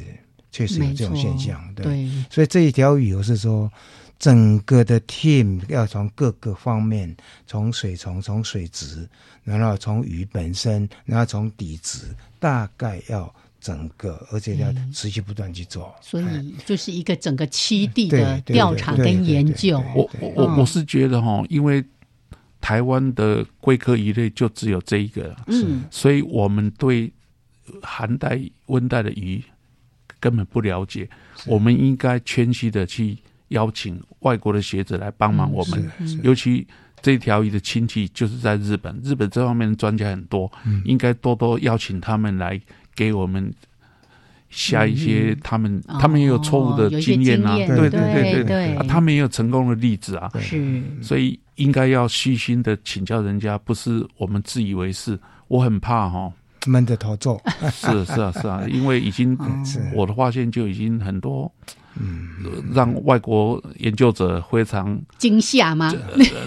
[0.51, 1.61] 确实有这种现象。
[1.75, 3.71] 对，所以这一条鱼，我是说。
[4.17, 9.07] 整个的 team 要从各个方面，从水虫、从水质，
[9.43, 12.07] 然后从鱼本身，然后从底质，
[12.39, 15.93] 大概要整个，而且要持续不断去做。
[16.01, 19.83] 所以就是一个整个七地的调查跟研究。
[19.93, 21.83] 我我我是觉得哈，因为
[22.61, 27.11] 台湾的龟科鱼类就只有这一个，嗯，所以我们对
[27.81, 29.43] 寒带、温带的鱼
[30.21, 31.07] 根本不了解。
[31.45, 33.17] 我们应该谦虚的去。
[33.49, 35.91] 邀请外国的学者来帮忙我们，
[36.23, 36.65] 尤其
[37.01, 40.51] 这条鱼的亲戚就是在日本，日本这方面的专家很多，
[40.83, 42.59] 应该多多邀请他们来
[42.95, 43.53] 给我们
[44.49, 55.19] 下一些他们他们也有错误的经验啊，对对对对，他们也有成功的例子啊，是，所以应该要虚心的请教人家，不是我们自以为是。
[55.47, 56.33] 我很怕哈。
[56.65, 57.39] 闷着头做，
[57.71, 59.37] 是是啊是啊，因为已经
[59.93, 61.53] 我的发现就已经很多，
[61.99, 62.29] 嗯，
[62.73, 65.93] 让外国研究者非常惊吓吗？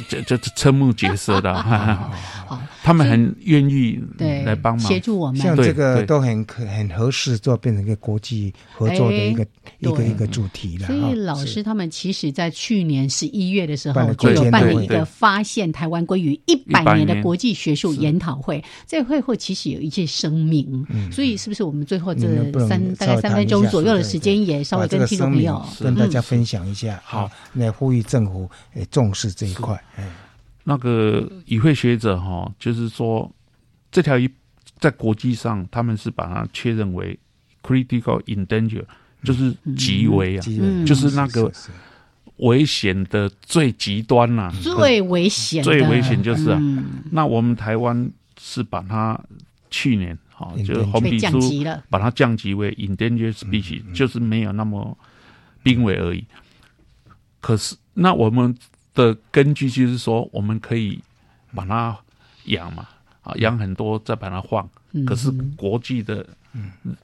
[0.08, 1.52] 这这这瞠目结舌的，
[2.82, 3.98] 他们很愿意
[4.44, 4.86] 来帮忙。
[4.86, 9.46] 协助我们，像这个都很很合适做变成一个国际合作的一个
[9.78, 10.86] 一个一个主题了。
[10.86, 22.28] 所以老师他们其实在去年十一月的时候就有办了一个发现台湾鲑鱼一百年的国际学术研讨会，这会后其实有一些声明，所以是不是我们最后这
[22.68, 29.82] 三大概三分钟左右的时间也稍微跟听众朋友跟大家分享一下，好，来呼吁政府诶重视这一块，
[30.64, 33.30] 那个与会学者哈，就是说
[33.90, 34.30] 这条鱼
[34.78, 37.18] 在国际上他们是把它确认为
[37.62, 38.84] critical endanger，
[39.22, 40.42] 就是极危啊，
[40.84, 41.50] 就是那个
[42.36, 46.60] 危险的最极端呐，最危险，最危险就是啊。
[47.10, 49.18] 那我们台湾是把它
[49.70, 51.40] 去年哈，就是红皮书
[51.90, 54.96] 把它降级为 endangered species，就是没有那么
[55.68, 56.24] 濒危而已。
[57.40, 58.56] 可是那我们。
[58.94, 61.00] 的根据就是说，我们可以
[61.54, 61.96] 把它
[62.46, 62.88] 养嘛，
[63.22, 64.68] 啊，养很多再把它放。
[65.06, 66.26] 可是国际的，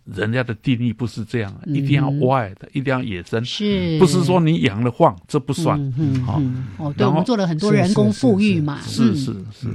[0.04, 5.78] 人家的定义不是这样，一定要 wild，一定要野生，是，不是说你养了放这不算。
[6.26, 6.42] 好，
[6.78, 9.68] 哦，对，我们做了很多人工富裕嘛，是是是。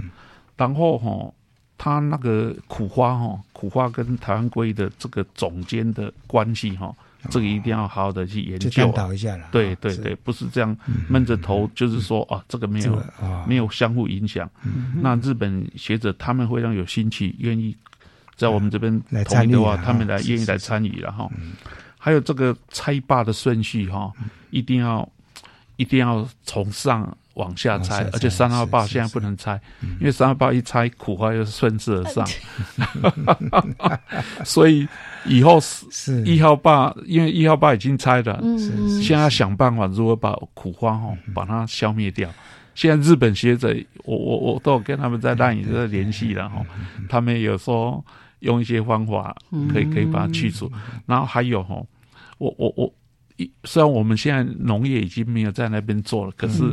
[0.57, 1.33] 然后哈，
[1.77, 6.93] 他那个苦花哈，苦花跟台湾龟的这个总监的关系哈。
[7.29, 9.47] 这个一定要好好的去研究，探讨一下了。
[9.51, 13.03] 对对对，不是这样闷着头，就是说啊，这个没有
[13.47, 14.49] 没有相互影响。
[15.01, 17.75] 那日本学者他们会让有兴趣、愿意
[18.35, 21.29] 在我们这边同意的话，他们来愿意来参与了哈。
[21.97, 24.11] 还有这个拆坝的顺序哈，
[24.51, 25.07] 一定要
[25.75, 27.17] 一定要从上。
[27.35, 29.59] 往下拆，而且三号坝现在不能拆，
[29.99, 32.27] 因为三号坝一拆，苦花又顺势而上，
[34.43, 34.87] 所以
[35.25, 38.41] 以后是一号坝，因为一号坝已经拆了，
[39.01, 42.29] 现在想办法如何把苦花哈把它消灭掉。
[42.75, 46.65] 现在日本学者，我我我都有跟他们在那里在联系了哈，
[47.07, 48.03] 他们有说
[48.39, 49.35] 用一些方法
[49.71, 50.69] 可以可以把它去除，
[51.05, 51.75] 然后还有哈，
[52.37, 52.93] 我我我。
[53.63, 56.63] 虽然我们现在农业已经没有在那边做了，可是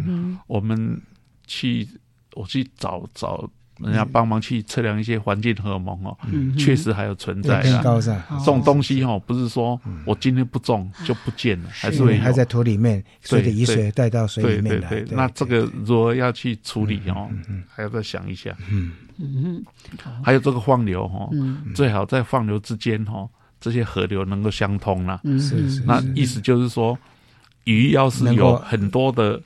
[0.46, 1.00] 我们
[1.46, 1.86] 去
[2.34, 3.48] 我去找找
[3.78, 6.16] 人家帮忙去测量一些环境荷尔蒙哦，
[6.58, 8.00] 确实还有存在的。
[8.38, 15.04] 这种东西哦，不是说我今天不种就不见了，还是会还在土里面，随着雨水带到水里面来。
[15.10, 17.28] 那这个如何要去处理哦？
[17.68, 18.56] 还要再想一下。
[18.70, 18.92] 嗯。
[19.18, 19.64] 嗯，
[20.22, 21.26] 还有这个放流哈，
[21.74, 23.26] 最好在放流之间哈。
[23.60, 26.96] 这些河流能够相通了，是是，那意思就是说，
[27.64, 29.40] 鱼要是有很多的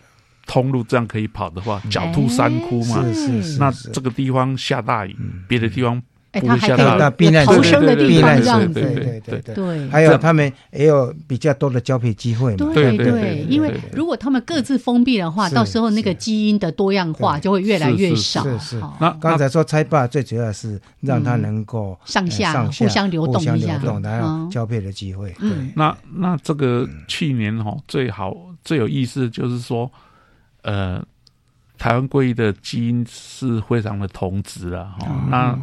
[0.47, 5.17] 通路，这样可以跑的话，狡兔三窟嘛，是是是，那这个地方下大雨，
[5.49, 6.03] 别的地方。
[6.33, 9.89] 哎，他还可以避难逃生的地方，这样子，对对对对。
[9.89, 12.72] 还有他们也有比较多的交配机会嘛。
[12.72, 18.45] 对对，因为如果他们各自封闭的话，到时候那个基因的多样化就会越来越少。
[18.45, 18.81] 是是。
[19.01, 25.35] 那刚才说拆坝最主要是让它能够上下互相流动一下，然后交配的机会。
[25.41, 25.51] 对。
[25.74, 29.91] 那那这个去年哈最好最有意思就是说，
[30.62, 31.03] 呃。
[31.81, 35.59] 台湾鲑鱼的基因是非常的同质啊，哈，那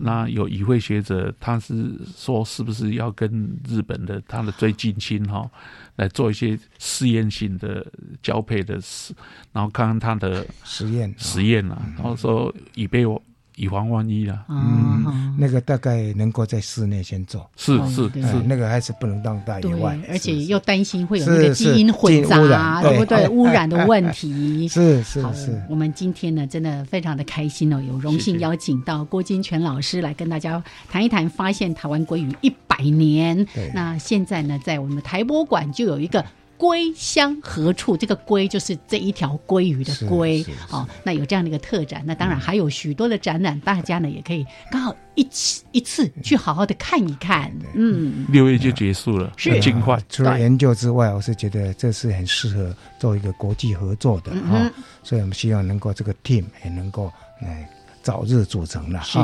[0.00, 5.48] 那有议会学者他是说，是不是要跟日本的他的最近亲哈
[5.94, 7.86] 来做一些试验性的
[8.20, 9.14] 交配的试，
[9.52, 13.22] 然后看看他的实验实验啊，然后说以备我。
[13.62, 14.44] 以防万一啦。
[14.48, 23.28] 嗯，那个大概能够在室内先做，是是是，那个还是不能当大野外，而且又担心会有那个基因混杂，对不对？
[23.28, 25.62] 污染的问题， 是是是。
[25.68, 33.46] 我们今天呢，真的非常的开心哦，有荣幸邀请到郭金泉老师来跟大家谈一谈发现台湾鲑鱼一百年。
[33.72, 36.24] 那现在呢，在我们的台博馆就有一个。
[36.62, 37.96] 龟乡何处？
[37.96, 40.86] 这个龟就是这一条鲑鱼的龟哦。
[41.02, 47.52] 那有这样的一个特展，那当然还有许多的展览，大家呢也可以刚好一起一次去好好的看一看。
[47.74, 50.00] 嗯，六月就结束了，是尽快。
[50.08, 54.70] 除了研究之外，我是觉得这是很适合做一个国际合作的啊。
[55.02, 57.68] 所以我们希望能够这个 team 也能够来
[58.02, 59.00] 早日组成了。
[59.02, 59.18] 是，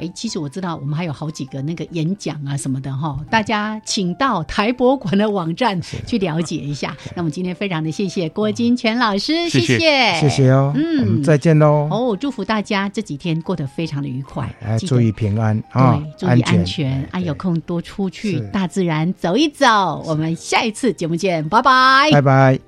[0.00, 6.96] 哎，其实我知道我们还有好几个那个演讲啊什么的哈，大家请到台博馆的网站去了解一下。
[7.16, 9.78] 那么今天非常的谢谢郭金泉老师，谢谢。
[10.20, 11.88] 谢谢哦，嗯，再见喽。
[11.90, 14.54] 哦，祝福大家这几天过得非常的愉快，
[14.86, 20.02] 注意平安啊，注意安全啊，有空多出去大自然走一走。
[20.06, 22.67] 我们下一次节目见，拜拜，拜拜。